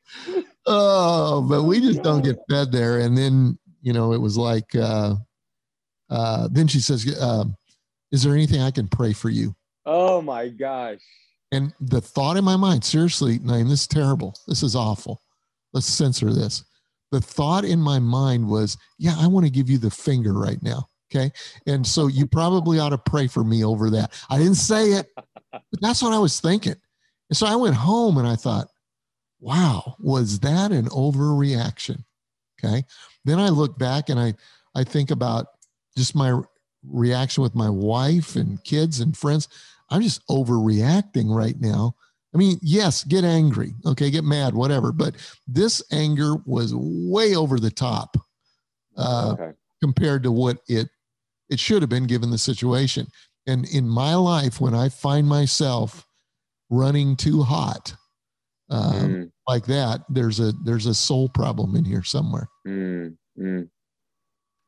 [0.66, 2.98] Oh, but we just don't get fed there.
[3.00, 5.14] And then, you know, it was like, uh,
[6.10, 7.44] uh, then she says, uh,
[8.12, 9.54] Is there anything I can pray for you?
[9.86, 11.00] Oh my gosh.
[11.52, 14.34] And the thought in my mind, seriously, Naeem, this is terrible.
[14.46, 15.20] This is awful.
[15.72, 16.64] Let's censor this.
[17.10, 20.62] The thought in my mind was, Yeah, I want to give you the finger right
[20.62, 20.86] now.
[21.10, 21.30] Okay.
[21.66, 24.12] And so you probably ought to pray for me over that.
[24.28, 25.06] I didn't say it,
[25.52, 26.76] but that's what I was thinking.
[27.30, 28.68] And so I went home and I thought,
[29.40, 32.04] wow, was that an overreaction?
[32.62, 32.84] Okay.
[33.24, 34.34] Then I look back and I,
[34.74, 35.46] I think about
[35.96, 36.40] just my
[36.86, 39.48] reaction with my wife and kids and friends.
[39.90, 41.94] I'm just overreacting right now.
[42.34, 44.92] I mean, yes, get angry, okay, get mad, whatever.
[44.92, 45.16] But
[45.46, 48.16] this anger was way over the top
[48.98, 49.56] uh, okay.
[49.82, 50.88] compared to what it
[51.50, 53.06] it should have been given the situation.
[53.46, 56.06] And in my life, when I find myself
[56.70, 57.94] running too hot
[58.70, 59.30] um, mm.
[59.46, 62.48] like that, there's a there's a soul problem in here somewhere.
[62.66, 63.16] Mm.
[63.38, 63.68] Mm.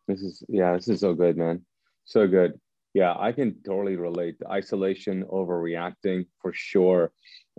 [0.09, 1.65] This is yeah, this is so good, man.
[2.05, 2.59] So good.
[2.95, 4.37] Yeah, I can totally relate.
[4.51, 7.13] Isolation, overreacting for sure.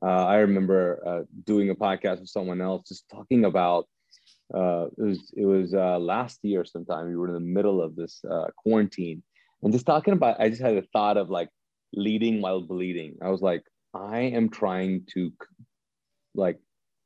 [0.04, 3.88] Uh, I remember uh, doing a podcast with someone else, just talking about
[4.54, 7.08] uh, it was it was uh, last year sometime.
[7.08, 9.24] We were in the middle of this uh, quarantine,
[9.62, 10.40] and just talking about.
[10.40, 11.50] I just had a thought of like
[11.94, 13.18] leading while bleeding.
[13.22, 15.32] I was like, I am trying to
[16.36, 16.60] like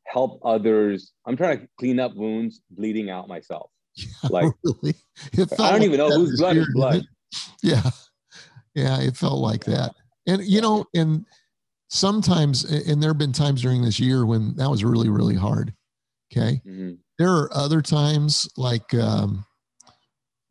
[0.05, 1.11] help others.
[1.25, 3.69] I'm trying to clean up wounds, bleeding out myself.
[3.95, 4.95] Yeah, like really?
[5.33, 7.03] I don't like even know whose blood is blood.
[7.61, 7.89] Yeah.
[8.75, 9.95] Yeah, it felt like that.
[10.27, 11.25] And you know, and
[11.89, 15.73] sometimes and there have been times during this year when that was really, really hard.
[16.35, 16.61] Okay.
[16.65, 16.93] Mm-hmm.
[17.17, 19.45] There are other times like um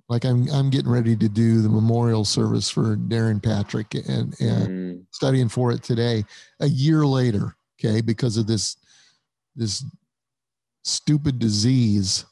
[0.09, 4.69] like I'm I'm getting ready to do the memorial service for Darrin Patrick and and
[4.69, 5.07] mm.
[5.11, 6.25] studying for it today.
[6.61, 8.77] A year later, okay, because of this
[9.57, 9.85] this
[10.85, 12.25] stupid disease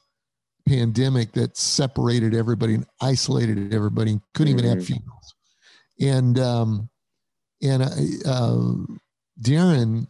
[0.69, 4.59] pandemic that separated everybody and isolated everybody and couldn't mm.
[4.59, 4.95] even have mm-hmm.
[4.95, 5.35] funerals.
[6.01, 6.89] And um
[7.63, 7.83] and
[8.27, 8.97] uh,
[9.41, 10.09] Darrin,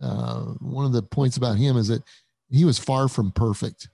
[0.00, 2.02] uh, one of the points about him is that
[2.52, 3.88] he was far from perfect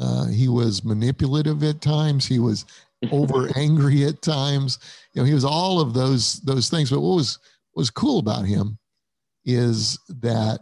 [0.00, 2.26] uh, he was manipulative at times.
[2.26, 2.64] He was
[3.12, 4.78] over angry at times.
[5.12, 6.90] You know, he was all of those those things.
[6.90, 7.38] But what was
[7.74, 8.78] was cool about him
[9.44, 10.60] is that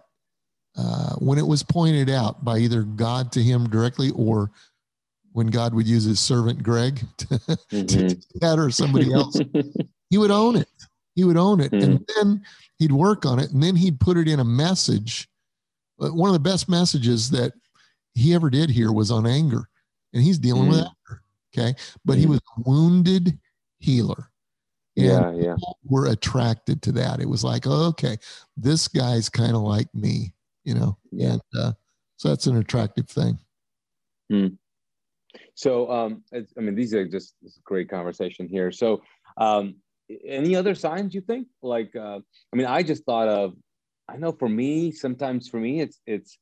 [0.77, 4.51] uh, when it was pointed out by either God to him directly or
[5.33, 7.87] when God would use his servant Greg to, mm-hmm.
[7.87, 9.41] to that or somebody else,
[10.11, 10.69] he would own it.
[11.15, 11.91] He would own it, mm-hmm.
[11.91, 12.43] and then
[12.79, 15.29] he'd work on it, and then he'd put it in a message.
[15.99, 17.53] One of the best messages that
[18.15, 19.69] he ever did here was on anger,
[20.13, 20.71] and he's dealing mm.
[20.71, 21.23] with anger.
[21.53, 22.21] Okay, but mm.
[22.21, 23.39] he was a wounded
[23.79, 24.31] healer.
[24.97, 25.57] And yeah, yeah.
[25.85, 27.21] Were attracted to that.
[27.21, 28.17] It was like, oh, okay,
[28.57, 30.35] this guy's kind of like me,
[30.65, 30.99] you know.
[31.13, 31.35] Yeah.
[31.35, 31.73] And uh,
[32.17, 33.39] so that's an attractive thing.
[34.33, 34.59] Mm.
[35.55, 38.73] So, um, I mean, these are just a great conversation here.
[38.73, 39.03] So,
[39.37, 39.77] um,
[40.27, 41.47] any other signs you think?
[41.63, 42.19] Like, uh,
[42.53, 43.55] I mean, I just thought of.
[44.09, 46.39] I know for me, sometimes for me, it's it's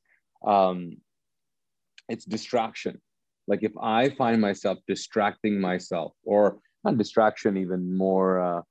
[0.47, 0.97] um,
[2.09, 3.01] it's distraction
[3.49, 8.63] like if i find myself distracting myself or not distraction even more uh,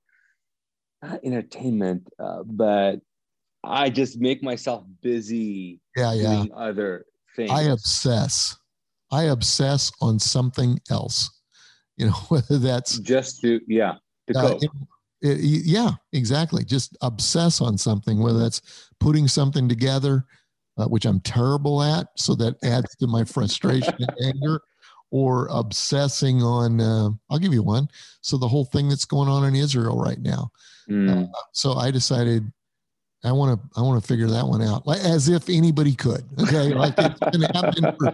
[1.01, 2.99] not entertainment uh, but
[3.65, 6.35] I just make myself busy Yeah, yeah.
[6.35, 7.05] doing other
[7.35, 7.51] things.
[7.51, 8.57] I obsess.
[9.11, 11.31] I obsess on something else.
[11.97, 13.95] You know, whether that's just to yeah
[14.27, 14.61] to uh, cope.
[15.21, 16.63] It- it- yeah, exactly.
[16.65, 18.61] Just obsess on something, whether that's
[18.99, 20.25] putting something together,
[20.77, 24.61] uh, which I'm terrible at, so that adds to my frustration and anger,
[25.11, 26.81] or obsessing on.
[26.81, 27.87] Uh, I'll give you one.
[28.21, 30.51] So the whole thing that's going on in Israel right now.
[30.89, 31.29] Mm.
[31.53, 32.51] So I decided
[33.25, 36.23] I want to I want to figure that one out, like as if anybody could.
[36.39, 38.13] Okay, like it's been happening for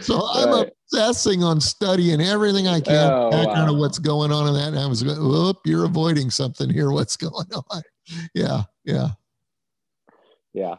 [0.00, 0.68] so I'm Right.
[0.92, 4.68] obsessing on studying everything I can Oh, background of what's going on in that.
[4.68, 6.90] And I was going, whoop, you're avoiding something here.
[6.90, 7.82] What's going on?
[8.34, 9.08] Yeah, yeah.
[10.52, 10.76] Yeah.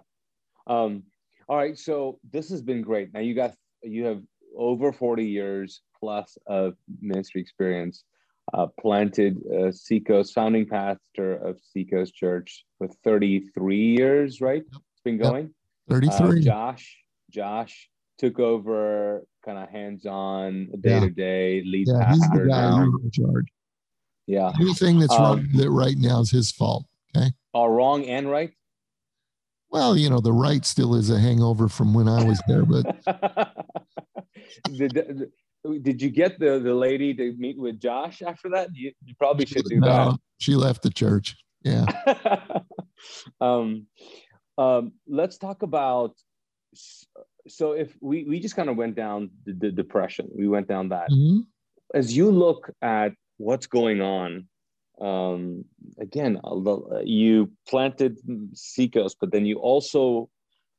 [0.67, 1.03] Um,
[1.49, 1.77] all right.
[1.77, 3.13] So this has been great.
[3.13, 4.21] Now you got you have
[4.57, 8.03] over 40 years plus of ministry experience.
[8.53, 14.61] Uh, planted uh, Seacoast, founding pastor of Seacoast Church for 33 years, right?
[14.67, 15.23] It's been Yep.
[15.23, 15.45] going.
[15.89, 16.41] Uh, 33.
[16.43, 16.97] Josh,
[17.31, 23.45] Josh took over kind of hands-on, day-to-day lead yeah, he's the pastor guy in charge.
[24.27, 24.53] Yeah.
[24.59, 26.85] Anything that's Um, wrong with it right now is his fault.
[27.15, 27.31] Okay.
[27.53, 28.53] All wrong and right.
[29.71, 32.85] Well, you know, the right still is a hangover from when I was there, but
[35.73, 38.69] did you get the, the lady to meet with Josh after that?
[38.73, 41.35] You, you probably should do no, she left the church.
[41.63, 41.85] Yeah.
[43.41, 43.87] um,
[44.57, 46.15] um, let's talk about.
[47.47, 50.89] So if we, we just kind of went down the, the depression, we went down
[50.89, 51.09] that.
[51.11, 51.45] Mhm.
[51.93, 54.47] As you look at what's going on,
[54.99, 55.65] um,
[55.99, 56.39] again,
[57.03, 58.17] you planted
[58.53, 60.29] Seacoast, but then you also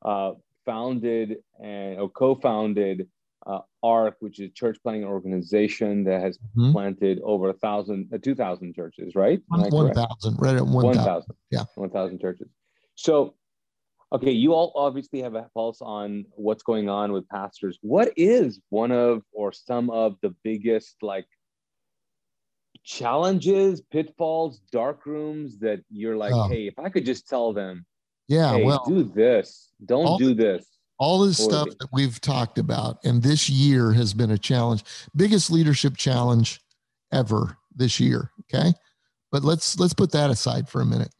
[0.03, 0.33] uh,
[0.65, 3.09] founded and or co-founded
[3.47, 6.73] uh, ARC, which is a church planting organization that has Mhm.
[6.73, 9.41] planted over a thousand, uh, two thousand churches, right?
[9.49, 11.05] One thousand, right at one thousand.
[11.05, 11.37] thousand.
[11.51, 11.65] Yeah.
[11.77, 12.49] One thousand churches.
[12.97, 13.35] So,
[14.13, 17.79] okay, you all obviously have a pulse on what's going on with pastors.
[17.83, 21.27] What is one of or some of the biggest like
[22.83, 26.49] challenges, pitfalls, dark rooms that you're like, Oh.
[26.49, 27.85] hey, if I could just tell them,
[28.29, 28.55] Yeah.
[28.57, 30.76] hey, well, do this, don't all- do this.
[30.99, 34.83] All this stuff that we've talked about and this year has been a challenge.
[35.15, 36.61] Biggest leadership challenge
[37.13, 38.73] ever this year okay?
[39.33, 41.15] But let's let's put that aside for a minute.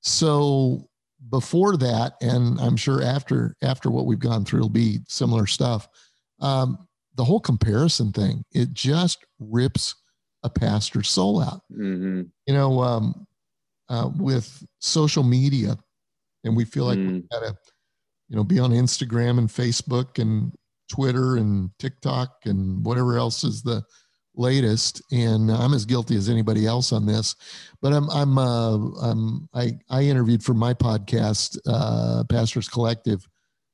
[0.00, 0.88] So
[1.30, 5.88] before that and i'm sure after after what we've gone through it'll be similar stuff
[6.40, 6.86] um,
[7.16, 9.96] the whole comparison thing it just rips
[10.44, 11.62] a pastor's soul out.
[11.74, 13.26] Hmm you know um,
[13.88, 15.76] uh, with social media
[16.44, 17.12] and we feel like Mm.
[17.14, 17.56] we've got to
[18.28, 20.52] you know be on instagram and facebook and
[20.90, 23.82] twitter and tiktok and whatever else is the
[24.34, 27.34] latest and i'm as guilty as anybody else on this
[27.82, 33.26] but i'm i'm uh i'm i i interviewed for my podcast uh pastors collective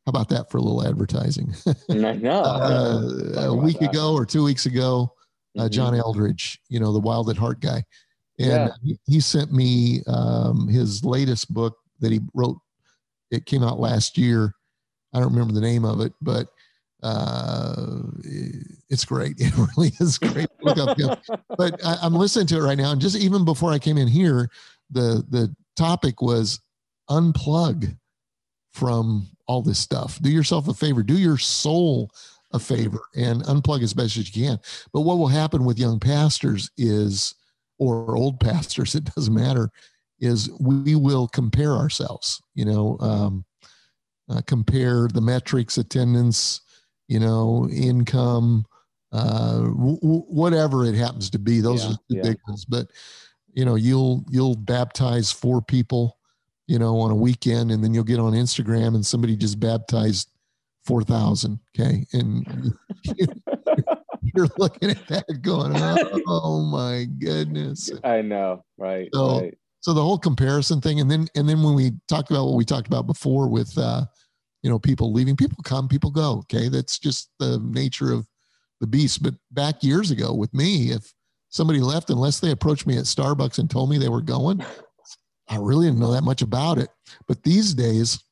[0.06, 1.52] how about that for a little advertising
[1.88, 2.42] know.
[2.42, 3.00] uh,
[3.46, 3.90] a week that.
[3.90, 5.12] ago or two weeks ago
[5.56, 5.70] uh, Mhm.
[5.70, 7.84] John Eldredge, you know, the Wild at Heart guy.
[8.40, 8.68] And Yeah.
[8.82, 12.58] he, he sent me um, his latest book that he wrote.
[13.30, 14.54] It came out last year.
[15.12, 16.48] I don't remember the name of it, but
[17.02, 18.02] uh,
[18.88, 19.34] it's great.
[19.38, 20.48] It really is great.
[21.56, 22.92] But I, I'm listening to it right now.
[22.92, 24.50] And just even before I came in here,
[24.90, 26.60] the the topic was
[27.10, 27.96] unplug
[28.72, 30.20] from all this stuff.
[30.20, 31.02] Do yourself a favor.
[31.02, 32.10] Do your soul
[32.52, 34.58] a favor and unplug as best as you can.
[34.92, 37.34] But what will happen with young pastors is,
[37.78, 39.70] or old pastors, it doesn't matter,
[40.24, 43.44] is we will compare ourselves, you know, um,
[44.30, 46.60] uh, compare the metrics, attendance,
[47.08, 48.64] you know, income,
[49.12, 51.60] uh, w- w- whatever it happens to be.
[51.60, 52.22] Those Yeah, are the yeah.
[52.22, 52.64] big ones.
[52.64, 52.88] But,
[53.52, 56.18] you know, you'll, you'll baptize four people,
[56.66, 60.30] you know, on a weekend and then you'll get on Instagram and somebody just baptized
[60.86, 61.60] 4,000.
[61.78, 62.06] Okay.
[62.14, 62.72] And
[64.34, 67.90] you're looking at that going, oh, oh my goodness.
[68.02, 69.08] I know, right?
[69.12, 69.58] So- right.
[69.84, 71.00] So the whole comparison thing.
[71.00, 74.06] And then, and then when we talked about what we talked about before with, uh,
[74.62, 76.38] you know, people leaving, people come, people go.
[76.38, 76.70] Okay.
[76.70, 78.26] That's just the nature of
[78.80, 79.22] the beast.
[79.22, 81.12] But back years ago with me, if
[81.50, 84.64] somebody left, unless they approached me at Starbucks and told me they were going,
[85.48, 86.88] I really didn't know that much about it.
[87.28, 88.24] But these days,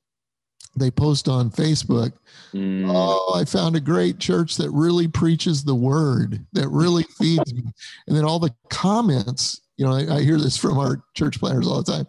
[0.74, 2.14] they post on Facebook,
[2.54, 2.90] Mm.
[2.90, 7.64] oh, I found a great church that really preaches the word, that really feeds me.
[8.06, 11.66] And then all the comments, you know, I, I hear this from our church planters
[11.66, 12.06] all the time,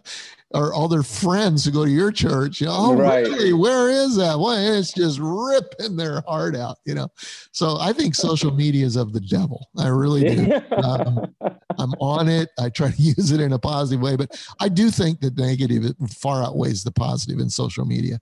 [0.50, 2.60] or all their friends who go to your church.
[2.60, 3.26] You know, oh, Right.
[3.26, 3.52] really?
[3.52, 4.38] Where is that?
[4.38, 7.08] Well, it's just ripping their heart out, you know.
[7.52, 9.68] So I think social media is of the devil.
[9.78, 10.60] I really do.
[10.84, 11.34] Um,
[11.78, 12.50] I'm on it.
[12.58, 15.94] I try to use it in a positive way, but I do think that negative
[16.10, 18.18] far outweighs the positive in social media,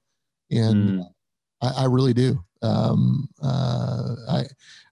[0.50, 1.06] and mm.
[1.60, 2.42] I, I, really do.
[2.62, 4.44] Um, uh, I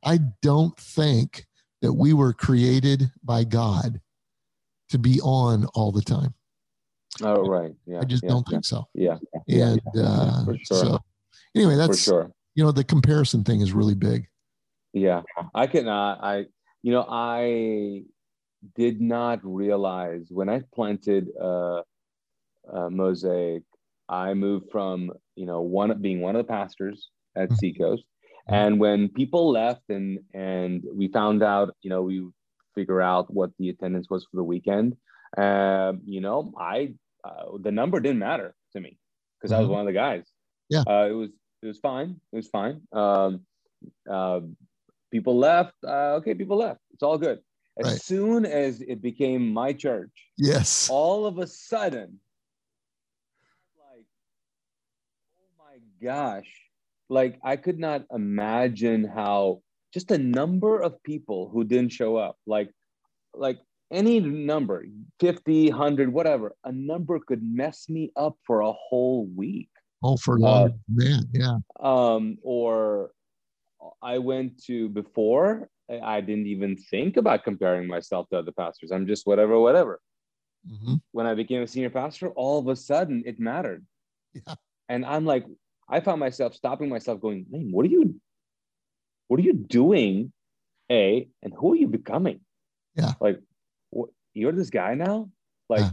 [0.04, 1.46] I don't think
[1.80, 4.00] that we were created by God
[4.90, 6.34] to be on all the time.
[7.22, 8.00] Oh right, yeah.
[8.00, 8.50] I just yeah, don't yeah.
[8.50, 8.88] think so.
[8.94, 9.18] Yeah,
[9.48, 10.58] and uh, sure.
[10.64, 10.98] so
[11.54, 12.32] anyway, that's for sure.
[12.54, 14.26] You know, the comparison thing is really big.
[14.92, 15.22] Yeah,
[15.54, 15.88] I can.
[15.88, 16.46] Uh, I
[16.82, 18.04] you know I
[18.76, 21.82] did not realize when I planted uh,
[22.72, 23.62] uh, Mosaic,
[24.08, 27.56] I moved from you know one being one of the pastors at mm-hmm.
[27.56, 28.54] Seacoast, mm-hmm.
[28.54, 32.26] and when people left and and we found out, you know, we
[32.80, 34.96] figure out what the attendance was for the weekend.
[35.36, 38.98] Uh, you know, I uh, the number didn't matter to me
[39.36, 39.56] because mm-hmm.
[39.56, 39.72] I was mm-hmm.
[39.72, 40.24] one of the guys.
[40.68, 41.30] Yeah, uh, it was
[41.62, 42.20] it was fine.
[42.32, 42.80] It was fine.
[42.92, 43.40] Um,
[44.10, 44.40] uh,
[45.10, 45.74] people left.
[45.86, 46.80] Uh, okay, people left.
[46.92, 47.40] It's all good.
[47.78, 48.02] As right.
[48.02, 52.18] soon as it became my church, yes, all of a sudden,
[53.78, 54.06] like,
[55.38, 56.50] oh my gosh,
[57.08, 59.62] like I could not imagine how
[59.92, 62.70] just the number of people who didn't show up, like,
[63.34, 63.58] like
[63.92, 64.84] any number
[65.18, 69.68] 50 100 whatever a number could mess me up for a whole week
[70.04, 70.70] oh for long
[71.02, 73.10] uh, yeah um or
[74.02, 75.68] I went to before,
[76.02, 78.90] I didn't even think about comparing myself to other pastors.
[78.90, 80.00] I'm just whatever, whatever.
[80.70, 80.96] Mm-hmm.
[81.12, 83.84] When I became a senior pastor, all of a sudden it mattered.
[84.34, 84.54] Yeah.
[84.88, 85.46] And I'm like,
[85.88, 88.20] I found myself stopping myself going, man, what are you,
[89.30, 90.32] what are you doing?
[90.90, 92.40] A, and who are you becoming?
[92.96, 93.12] Yeah.
[93.20, 93.38] Like,
[93.90, 95.30] what, you're this guy now?
[95.68, 95.90] Like, yeah.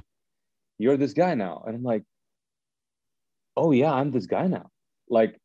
[0.79, 1.63] you're this guy now.
[1.67, 2.01] And I'm like,
[3.55, 4.71] oh yeah, I'm this guy now.
[5.07, 5.39] Like,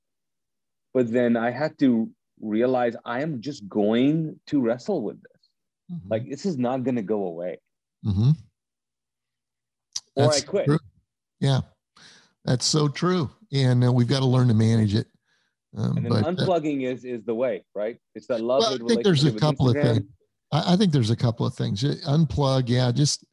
[0.94, 5.50] but then I had to realize I am just going to wrestle with this.
[5.92, 6.08] Mm-hmm.
[6.08, 7.58] Like this is not going to go away.
[8.06, 8.30] Mm-hmm.
[10.16, 10.64] Or That's I quit.
[10.64, 10.78] True.
[11.40, 11.60] Yeah,
[12.46, 15.08] that's so true, and uh, we've got to learn to manage it.
[15.76, 17.98] Um, and but, uh, unplugging uh, is is the way, right?
[18.14, 18.60] It's that love.
[18.60, 20.02] Well, I think there's a couple of things.
[20.52, 21.82] I, I think there's a couple of things.
[21.82, 22.92] Unplug, yeah.
[22.92, 23.24] Just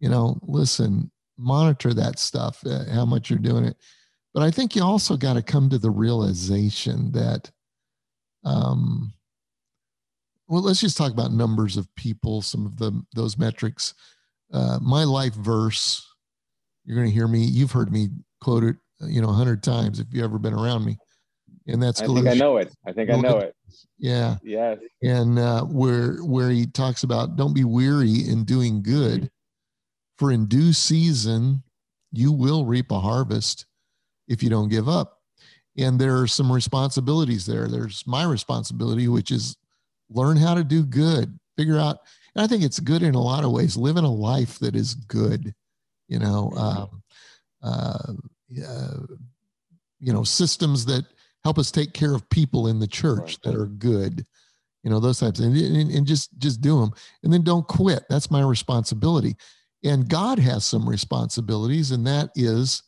[0.00, 3.76] you know, listen, monitor that stuff, uh, how much you're doing it.
[4.34, 7.50] But I think you also got to come to the realization that
[8.44, 9.12] um,
[10.48, 13.94] well, let's just talk about numbers of people, some of the those metrics.
[14.52, 16.06] Uh, my life verse,
[16.84, 17.44] you're going to hear me.
[17.44, 18.08] You've heard me
[18.40, 20.98] quote it, you know, a hundred times if you've ever been around me,
[21.66, 22.00] and that's.
[22.00, 22.72] I think I know it.
[22.86, 23.54] I think I know it.
[23.98, 24.36] Yeah.
[24.42, 24.78] Yes.
[25.02, 29.30] And uh, where where he talks about don't be weary in doing good,
[30.18, 31.62] for in due season
[32.12, 33.66] you will reap a harvest
[34.28, 35.20] if you don't give up
[35.78, 39.56] and there are some responsibilities there there's my responsibility which is
[40.10, 41.98] learn how to do good figure out
[42.34, 44.94] and i think it's good in a lot of ways living a life that is
[44.94, 45.54] good
[46.08, 46.58] you know mm-hmm.
[46.58, 47.02] um,
[47.62, 48.12] uh,
[48.66, 49.16] uh,
[50.00, 51.04] you know systems that
[51.46, 53.38] help us take care of people in the church right.
[53.44, 54.26] that are good
[54.86, 56.92] you know those types and, and, and just just do them
[57.24, 58.04] and then don't quit.
[58.08, 59.34] That's my responsibility.
[59.82, 62.84] And god has some responsibilities and that is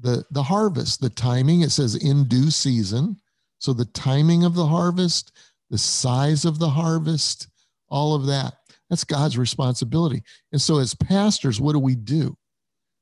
[0.00, 1.62] the the harvest the timing.
[1.62, 3.16] It says in due season.
[3.58, 5.32] So the timing of the harvest
[5.68, 7.48] the size of the harvest
[7.88, 8.54] all of that
[8.88, 10.22] that's god's responsibility.
[10.52, 12.36] And so as pastors what do we do?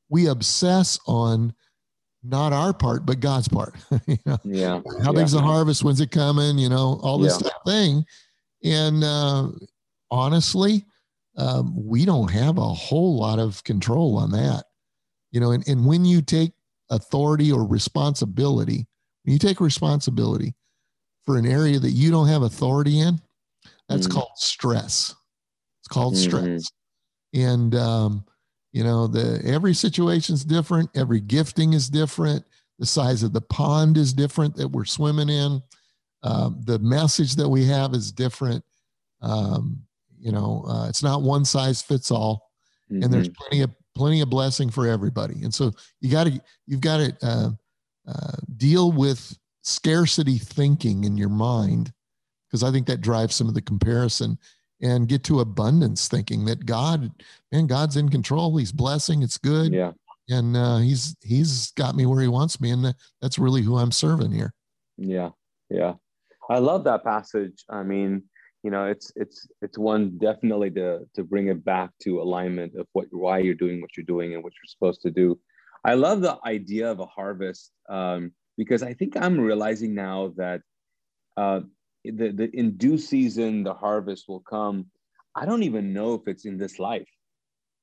[0.09, 1.53] We obsess on
[2.25, 3.75] not our part but god's part
[4.07, 5.21] you know yeah how yeah.
[5.21, 7.51] big's the harvest when's it coming you know all this yeah.
[7.67, 8.05] thing
[8.65, 9.49] and uh,
[10.11, 10.85] honestly
[11.37, 14.65] um, we don't have a whole lot of control on that
[15.33, 16.53] you know and, and when you take
[16.91, 18.87] authority or responsibility,
[19.25, 20.55] when you take responsibility
[21.25, 23.21] for an area that you don't have authority in,
[23.89, 25.15] that's mm called stress.
[25.81, 26.39] It's called mm-hmm.
[26.39, 26.71] stress.
[27.35, 28.25] And um,
[28.75, 32.45] you know, the every situation's different, every gifting is different,
[32.81, 35.63] the size of the pond is different that we're swimming in.
[36.25, 38.65] Um, the message that we have is different.
[39.23, 39.81] Um,
[40.19, 42.51] you know, uh, it's not one size fits all,
[42.91, 43.05] mm-hmm.
[43.05, 43.43] and there's mm-hmm.
[43.43, 45.45] plenty of plenty of blessing for everybody.
[45.45, 45.71] And so
[46.01, 47.51] you got to you've got to uh,
[48.09, 51.93] uh, deal with scarcity thinking in your mind
[52.49, 54.37] because I think that drives some of the comparison
[54.85, 57.11] and get to abundance thinking that God,
[57.51, 58.57] man, God's in control.
[58.57, 59.23] He's blessing.
[59.23, 59.73] It's good.
[59.73, 59.93] Yeah.
[60.29, 63.93] And uh, he's he's got me where he wants me, and that's really who I'm
[63.93, 64.55] serving here.
[64.97, 65.31] Yeah,
[65.69, 65.95] yeah,
[66.49, 67.63] I love that passage.
[67.69, 68.23] I mean,
[68.65, 72.87] you know it's it's it's one definitely to to bring it back to alignment of
[72.95, 75.39] what why you're doing what you're doing and what you're supposed to do
[75.85, 80.63] i love the idea of a harvest um, because i think i'm realizing now that
[81.37, 81.61] uh,
[82.05, 84.87] the, the in due season the harvest will come
[85.35, 87.09] I don't even know if it's in this life.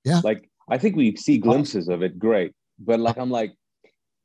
[0.04, 0.22] Yeah.
[0.24, 2.54] Like I think we see glimpses of it, great.
[2.80, 3.54] But like I'm like,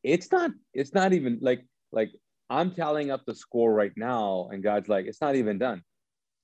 [0.02, 2.10] it's not, it's not even like like
[2.48, 5.82] I'm tallying up the score right now, and God's like, it's not even done.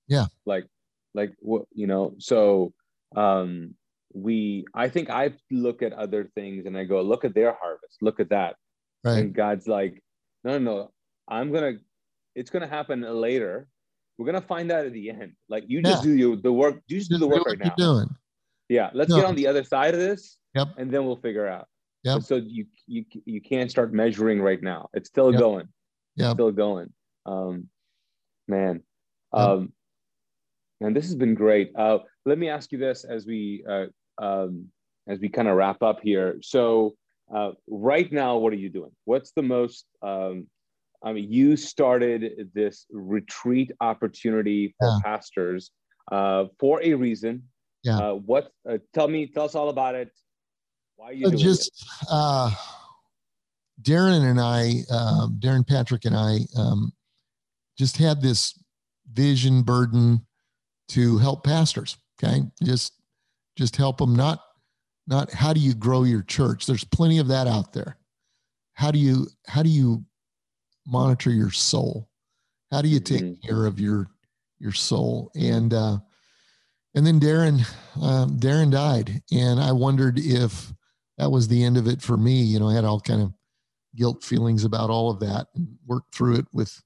[0.08, 0.26] Yeah.
[0.44, 0.66] Like,
[1.14, 2.72] like what you know, so
[3.14, 3.74] um
[4.14, 7.98] we I think I look at other things and I go, look at their harvest,
[8.02, 8.56] look at that.
[9.04, 9.18] Right.
[9.18, 10.02] And God's like,
[10.44, 10.90] no, no, no,
[11.28, 11.74] I'm gonna,
[12.34, 13.66] it's gonna happen later.
[14.18, 15.32] We're gonna find out at the end.
[15.48, 16.10] Like you just Yeah.
[16.10, 17.74] do your, the work, you just do the work right now.
[17.76, 18.08] doing.
[18.68, 19.16] Yeah, let's No.
[19.16, 20.38] get on the other side of this.
[20.54, 20.68] Yep.
[20.78, 21.66] And then we'll figure out.
[22.04, 22.22] Yep.
[22.22, 24.88] So you you you can't start measuring right now.
[24.92, 25.40] It's still Yep.
[25.40, 25.68] going.
[26.16, 26.32] Yep.
[26.34, 26.92] Still going.
[27.26, 27.68] Um,
[28.48, 28.82] man.
[29.34, 29.42] Yep.
[29.48, 29.72] Um,
[30.80, 31.72] and this has been great.
[31.76, 33.86] Uh, let me ask you this as we uh,
[34.18, 34.68] um,
[35.06, 36.38] as we kind of wrap up here.
[36.42, 36.96] So
[37.32, 38.90] uh, right now, what are you doing?
[39.04, 39.86] What's the most?
[40.02, 40.48] Um,
[41.04, 44.98] I mean, you started this retreat opportunity for Yeah.
[45.04, 45.70] pastors
[46.10, 47.44] uh, for a reason.
[47.82, 47.98] Yeah.
[47.98, 48.52] Uh, what?
[48.68, 49.26] Uh, tell me.
[49.26, 50.10] Tell us all about it.
[50.96, 52.54] Why are you doing just uh,
[53.80, 56.92] Darrin and I, um, Darrin Patrick and I, um,
[57.76, 58.56] just had this
[59.12, 60.24] vision burden
[60.88, 61.96] to help pastors.
[62.22, 62.92] Okay, just
[63.56, 64.14] just help them.
[64.14, 64.40] Not
[65.08, 66.66] not how do you grow your church?
[66.66, 67.96] There's plenty of that out there.
[68.74, 70.04] How do you how do you
[70.86, 72.08] monitor your soul?
[72.70, 73.42] How do you take Mhm.
[73.46, 74.08] care of your
[74.58, 75.30] your soul?
[75.34, 75.98] And uh,
[76.94, 77.60] and then Darrin
[78.00, 80.72] um, Darrin died, and I wondered if
[81.18, 82.42] that was the end of it for me.
[82.42, 83.32] You know, I had all kind of
[83.94, 86.82] guilt feelings about all of that, and worked through it with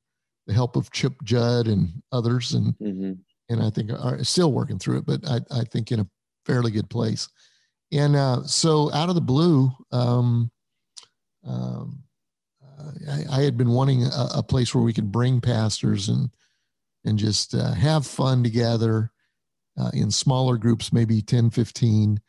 [0.46, 2.76] the help of Chip Judd and others, and?
[2.78, 3.18] Mhm.
[3.48, 6.08] and I think are still working through it, but I, I think in a
[6.44, 7.28] fairly good place.
[7.92, 10.50] And uh, so out of the blue, um,
[11.44, 12.05] um, uh,
[13.08, 16.30] I, I had been wanting a, a place where we could bring pastors and
[17.04, 19.12] and just uh, have fun together
[19.78, 22.20] uh, in smaller groups, maybe 10, 15,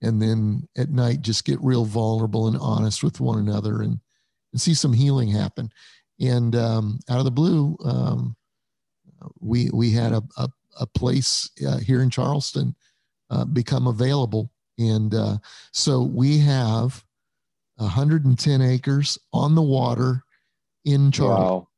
[0.00, 4.00] and then at night just get real vulnerable and honest with one another and,
[4.52, 5.70] and see some healing happen.
[6.18, 8.36] And um, out of the blue, um,
[9.40, 10.48] we we had a, a,
[10.80, 12.74] a place uh, here in Charleston
[13.30, 15.38] uh, become available, and uh,
[15.72, 17.04] so we have
[17.82, 20.22] 110 acres on the water
[20.84, 21.68] in Charleston, Wow.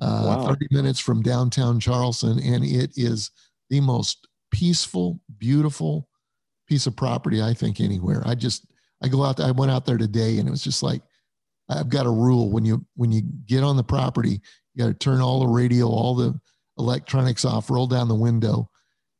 [0.00, 0.46] uh, Wow.
[0.46, 3.30] 30 minutes from downtown Charleston, and it is
[3.70, 6.08] the most peaceful, beautiful
[6.68, 8.22] piece of property I think anywhere.
[8.26, 8.66] I just
[9.02, 9.46] I go out there.
[9.46, 11.02] I went out there today, and it was just like
[11.68, 14.40] I've got a rule when you when you get on the property,
[14.74, 16.38] you got to turn all the radio, all the
[16.78, 18.70] electronics off, roll down the window,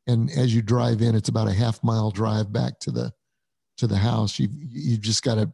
[0.06, 3.12] and as you drive in, it's about a half mile drive back to the
[3.78, 4.38] to the house.
[4.38, 5.52] You you just got to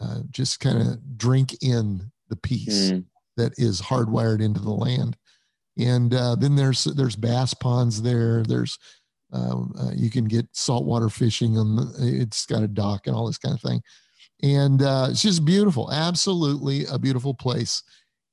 [0.00, 3.04] uh, just kind of drink in the peace Mm.
[3.36, 5.16] that is hardwired into the land.
[5.78, 8.42] And uh, then there's there's bass ponds there.
[8.42, 8.78] There's
[9.32, 13.26] um, uh, you can get saltwater fishing on the, it's got a dock and all
[13.26, 13.82] this kind of thing.
[14.42, 17.82] And uh, it's just beautiful, absolutely a beautiful place.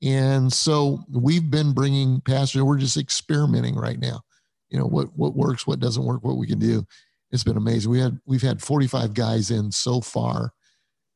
[0.01, 2.61] And so we've been bringing pastors.
[2.61, 4.21] We're just experimenting right now.
[4.69, 6.85] You know what what works, what doesn't work, what we can do.
[7.31, 7.89] It's been amazing.
[7.91, 10.53] We had we've had 45 guys in so far,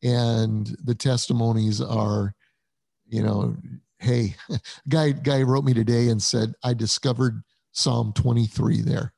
[0.03, 2.33] and the testimonies are,
[3.07, 3.55] you know,
[3.99, 4.35] hey,
[4.89, 7.41] guy guy wrote me today and said I discovered
[7.71, 9.13] Psalm 23 there.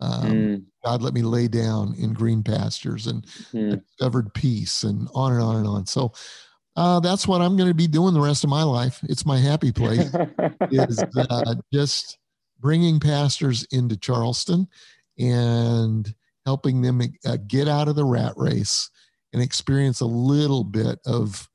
[0.00, 0.64] Um, Mm.
[0.84, 3.70] God let me lay down in green pastures and Mm.
[3.70, 5.86] discovered peace and on and on and on.
[5.86, 6.12] So
[6.76, 9.00] uh, that's what I'm going to be doing the rest of my life.
[9.04, 10.10] It's my happy place
[10.70, 12.18] is uh, just
[12.60, 14.68] bringing pastors into Charleston
[15.18, 16.14] and
[16.44, 18.90] helping them uh, get out of the rat race
[19.36, 21.46] and experience a little bit of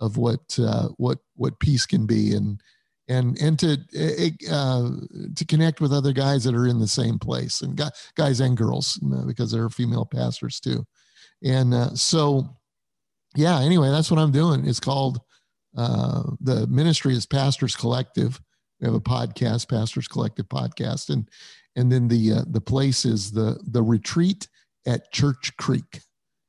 [0.00, 2.60] of what uh, what what peace can be and
[3.08, 3.78] and and to
[4.50, 4.90] uh,
[5.36, 7.80] to connect with other guys that are in the same place and
[8.16, 10.84] guys and girls because there are female pastors too.
[11.44, 12.56] And uh, so
[13.36, 14.66] yeah anyway that's what i'm doing.
[14.66, 15.20] It's called
[15.76, 18.40] uh, the ministry is pastors collective.
[18.80, 21.10] We have a podcast pastors collective podcast.
[21.10, 21.28] And
[21.76, 24.48] and then the uh, the place is the the retreat
[24.86, 26.00] at church creek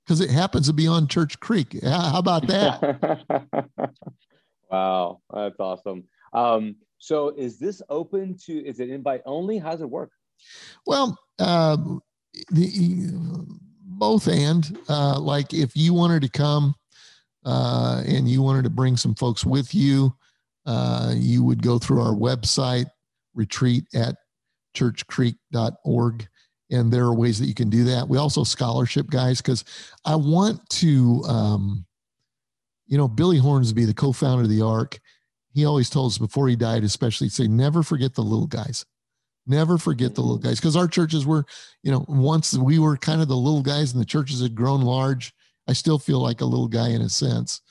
[0.09, 3.79] because it happens to be on church creek how about that
[4.69, 6.03] wow, that's awesome.
[6.33, 9.57] Um, so is this open to is it invite only?
[9.57, 10.11] How does it work?
[10.85, 11.77] Well, uh,
[12.51, 13.11] the,
[13.83, 16.75] both and uh, like if you wanted to come
[17.45, 20.13] uh, and you wanted to bring some folks with you,
[20.65, 22.87] uh, you would go through our website,
[23.33, 24.15] retreat at
[24.75, 26.27] churchcreek.org.
[26.71, 28.07] And there are ways that you can do that.
[28.07, 29.63] We also scholarship guys because
[30.05, 31.85] I want to, um,
[32.85, 34.99] you know, Billy Hornsby, the co founder of the ARC,
[35.53, 38.85] he always told us before he died, especially, say, never forget the little guys
[39.49, 41.43] Never forget the little guys because our churches were,
[41.81, 44.81] you know, once we were kind of the little guys and the churches had grown
[44.81, 45.33] large.
[45.67, 47.61] I still feel like a little guy in a sense,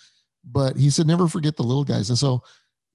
[0.45, 2.09] but he said, never forget the little guys.
[2.09, 2.43] And so,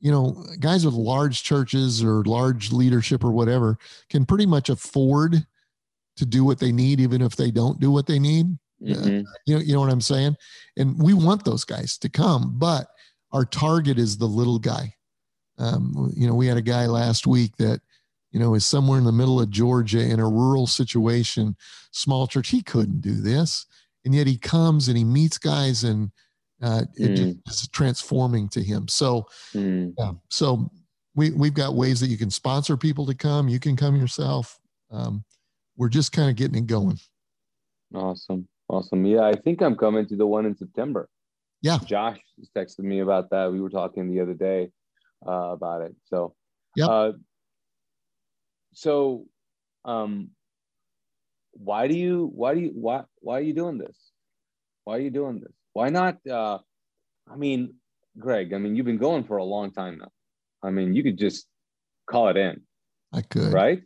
[0.01, 3.77] you know, guys with large churches or large leadership or whatever
[4.09, 5.45] can pretty much afford
[6.17, 8.57] to do what they need, even if they don't do what they need.
[8.81, 9.27] Mm-hmm.
[9.27, 10.35] Uh, you know, you know what I'm saying?
[10.77, 12.87] And we want those guys to come, but
[13.31, 14.93] our target is the little guy.
[15.57, 17.81] Um, you know, we had a guy last week that,
[18.31, 21.55] you know, is somewhere in the middle of Georgia in a rural situation,
[21.91, 22.49] small church.
[22.49, 23.65] He couldn't do this.
[24.05, 26.11] And yet he comes and he meets guys and
[26.61, 27.45] uh, it mm.
[27.47, 28.87] just is transforming to him.
[28.87, 29.93] So, mm.
[29.97, 30.11] yeah.
[30.29, 30.71] So
[31.15, 33.47] we, we've got ways that you can sponsor people to come.
[33.47, 34.59] You can come yourself.
[34.91, 35.23] Um,
[35.77, 36.99] we're just kind of getting it going.
[37.93, 38.47] Awesome.
[38.69, 39.05] Awesome.
[39.05, 39.21] Yeah.
[39.21, 41.09] I think I'm coming to the one in September.
[41.61, 41.79] Yeah.
[41.85, 42.19] Josh
[42.55, 43.51] texted me about that.
[43.51, 44.71] We were talking the other day
[45.25, 45.95] uh, about it.
[46.05, 46.35] So,
[46.75, 46.87] yeah.
[46.87, 47.11] Uh,
[48.73, 49.25] so,
[49.85, 50.29] um,
[51.51, 53.97] why do you, why do you, why, why are you doing this?
[54.83, 55.53] Why are you doing this?
[55.73, 56.17] Why not?
[56.27, 56.59] Uh,
[57.31, 57.75] I mean,
[58.17, 60.09] Greg, I mean, you've been going for a long time now.
[60.61, 61.47] I mean, you could just
[62.09, 62.61] call it in.
[63.13, 63.53] I could.
[63.53, 63.81] Right?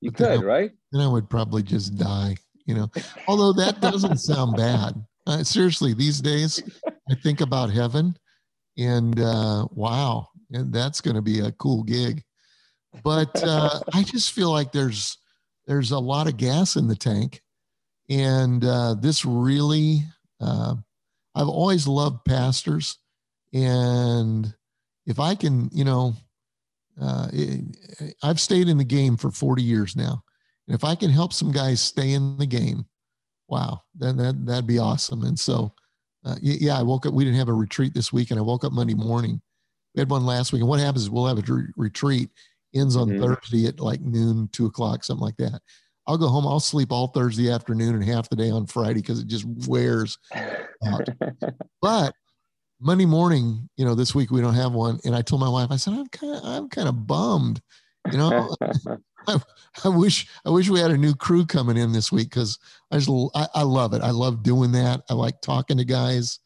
[0.00, 0.70] You but could, right?
[0.94, 2.36] Then I would probably just die,
[2.66, 2.88] you know.
[3.26, 4.94] Although that doesn't sound bad.
[5.26, 6.62] Uh, seriously, these days,
[7.10, 8.16] I think about heaven
[8.76, 12.22] and uh, wow, and that's going to be a cool gig.
[13.02, 15.18] But uh, I just feel like there's
[15.66, 17.42] there's a lot of gas in the tank,
[18.08, 20.02] and uh, this really
[20.40, 20.74] uh,
[21.34, 22.98] I've always loved pastors,
[23.52, 24.54] and
[25.06, 26.14] if I can, you know,
[27.00, 30.23] uh, it, I've stayed in the game for 40 years now,
[30.66, 32.86] and if I can help some guys stay in the game,
[33.48, 35.24] wow, then that that'd be awesome.
[35.24, 35.72] And so,
[36.24, 37.14] uh, yeah, I woke up.
[37.14, 39.40] We didn't have a retreat this week, and I woke up Monday morning
[39.94, 40.60] we had one last week.
[40.60, 42.30] And what happens is we'll have a re- retreat,
[42.74, 43.22] ends on mm-hmm.
[43.22, 45.60] Thursday at like noon, two o'clock, something like that.
[46.06, 46.46] I'll go home.
[46.46, 50.18] I'll sleep all Thursday afternoon and half the day on Friday because it just wears
[50.86, 51.08] out.
[51.82, 52.12] but
[52.78, 55.68] Monday morning, you know, this week we don't have one, and I told my wife,
[55.70, 57.62] I said, I'm kind of, I'm kind of bummed.
[58.12, 58.54] You know,
[59.28, 59.40] I,
[59.84, 62.58] I, wish, I wish we had a new crew coming in this week because
[62.90, 64.02] I just, I, I, love it.
[64.02, 65.02] I love doing that.
[65.08, 66.38] I like talking to guys,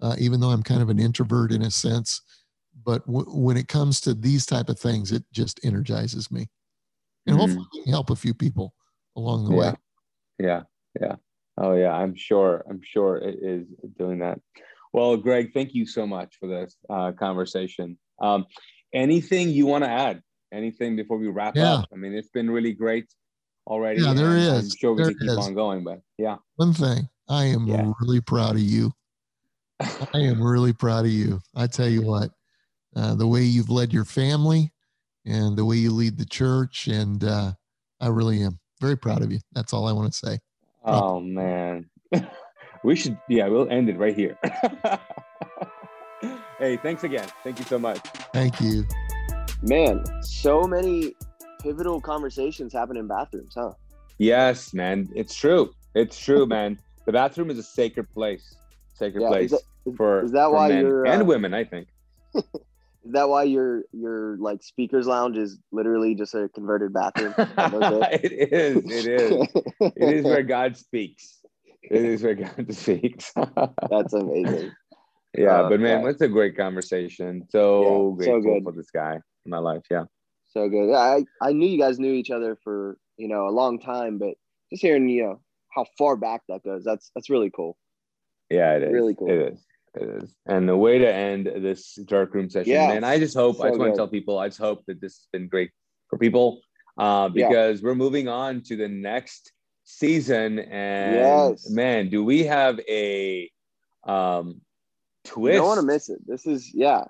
[0.00, 2.22] uh, even though I'm kind of an introvert in a sense
[2.84, 6.48] but w- when it comes to these type of things, it just energizes me,
[7.26, 7.56] and mm-hmm.
[7.56, 8.74] hopefully help a few people
[9.16, 9.60] along the yeah.
[9.60, 9.74] way.
[10.38, 10.62] Yeah,
[11.00, 11.16] yeah.
[11.58, 12.64] Oh yeah, I'm sure.
[12.68, 13.66] I'm sure it is
[13.98, 14.40] doing that.
[14.92, 17.98] Well, Greg, thank you so much for this uh, conversation.
[18.20, 18.46] Um,
[18.92, 20.22] anything you want to add?
[20.52, 21.74] Anything before we wrap yeah.
[21.74, 21.88] up?
[21.92, 23.06] I mean, it's been really great
[23.66, 24.02] already.
[24.02, 24.72] Yeah, there is.
[24.72, 25.38] I'm sure we there can keep is.
[25.38, 26.36] on going, but yeah.
[26.56, 27.92] One thing, I am yeah.
[28.00, 28.92] really proud of you.
[29.80, 31.40] I am really proud of you.
[31.54, 32.30] I tell you what,
[32.96, 34.72] uh, the way you've led your family
[35.24, 36.86] and the way you lead the church.
[36.88, 37.52] And uh,
[38.00, 39.38] I really am very proud of you.
[39.52, 40.38] That's all I want to say.
[40.84, 41.88] Oh, man.
[42.84, 44.36] we should, yeah, we'll end it right here.
[46.58, 47.28] hey, thanks again.
[47.44, 48.00] Thank you so much.
[48.32, 48.84] Thank you.
[49.62, 51.14] Man, so many
[51.62, 53.72] pivotal conversations happen in bathrooms, huh?
[54.16, 55.10] Yes, man.
[55.14, 55.74] It's true.
[55.94, 56.78] It's true, man.
[57.04, 58.54] The bathroom is a sacred place.
[58.94, 61.54] Sacred yeah, place is that, for, is that for why men you're and uh, women,
[61.54, 61.88] I think.
[63.02, 67.32] Is that why your your like speakers lounge is literally just a converted bathroom?
[67.38, 68.76] it is.
[68.84, 69.48] It is.
[69.80, 71.38] it is where God speaks.
[71.82, 73.32] It is where God speaks.
[73.88, 74.72] That's amazing.
[75.34, 76.12] Yeah, uh, but man, yeah.
[76.20, 77.46] a great conversation.
[77.48, 79.82] So yeah, grateful so for this guy in my life.
[79.90, 80.04] Yeah.
[80.48, 80.94] So good.
[80.94, 84.34] I I knew you guys knew each other for you know a long time, but
[84.70, 87.76] just hearing you know how far back that goes, that's that's really cool.
[88.50, 88.92] Yeah, it is.
[88.92, 89.30] Really cool.
[89.30, 89.64] It is.
[89.94, 90.34] It is.
[90.46, 92.88] And the way to end this dark room session, yeah.
[92.88, 93.84] man, I just hope, so I just good.
[93.84, 95.70] want to tell people, I just hope that this has been great
[96.08, 96.60] for people
[96.98, 97.86] uh, because yeah.
[97.86, 99.52] we're moving on to the next
[99.84, 100.58] season.
[100.58, 101.70] And yes.
[101.70, 103.50] man, do we have a
[104.04, 104.60] um,
[105.24, 105.54] twist?
[105.54, 106.20] You don't want to miss it.
[106.26, 107.04] This is, yeah,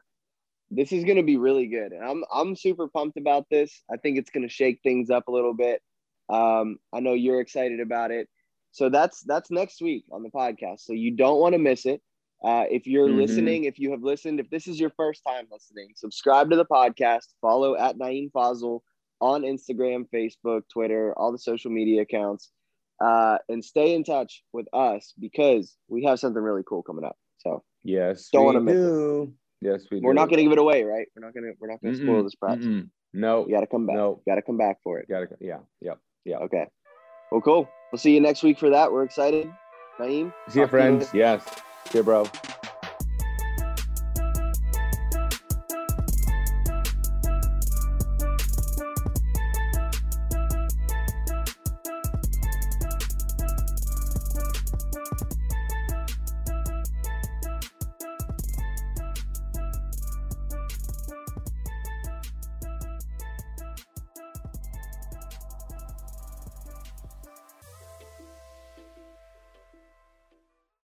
[0.70, 1.92] this is going to be really good.
[1.92, 3.82] And I'm, I'm super pumped about this.
[3.92, 5.82] I think it's going to shake things up a little bit.
[6.28, 8.28] Um, I know you're excited about it.
[8.72, 10.80] So that's that's next week on the podcast.
[10.80, 12.00] So you don't want to miss it.
[12.42, 13.18] Uh, if you're mm-hmm.
[13.18, 16.64] listening, if you have listened, if this is your first time listening, subscribe to the
[16.64, 18.80] podcast, follow at Naeem Fazal
[19.20, 22.50] on Instagram, Facebook, Twitter, all the social media accounts,
[23.00, 27.16] uh, and stay in touch with us because we have something really cool coming up.
[27.38, 29.34] So yes, don't want to miss it.
[29.61, 30.00] Yes, we.
[30.00, 30.16] We're do.
[30.16, 31.06] not going to give it away, right?
[31.14, 31.52] We're not going to.
[31.61, 32.64] We're not going to spoil this prize.
[33.12, 33.96] No, you got to come back.
[33.96, 35.08] No, got to come back for it.
[35.08, 35.36] Got to.
[35.40, 35.58] Yeah.
[35.80, 35.98] Yep.
[36.24, 36.36] Yeah.
[36.38, 36.66] Okay.
[37.30, 37.68] Well, cool.
[37.92, 38.92] We'll see you next week for that.
[38.92, 39.52] We're excited.
[39.98, 40.32] Naeem.
[40.48, 41.11] See you, friends.
[41.12, 41.42] Yes.
[41.92, 42.26] Yeah, bro.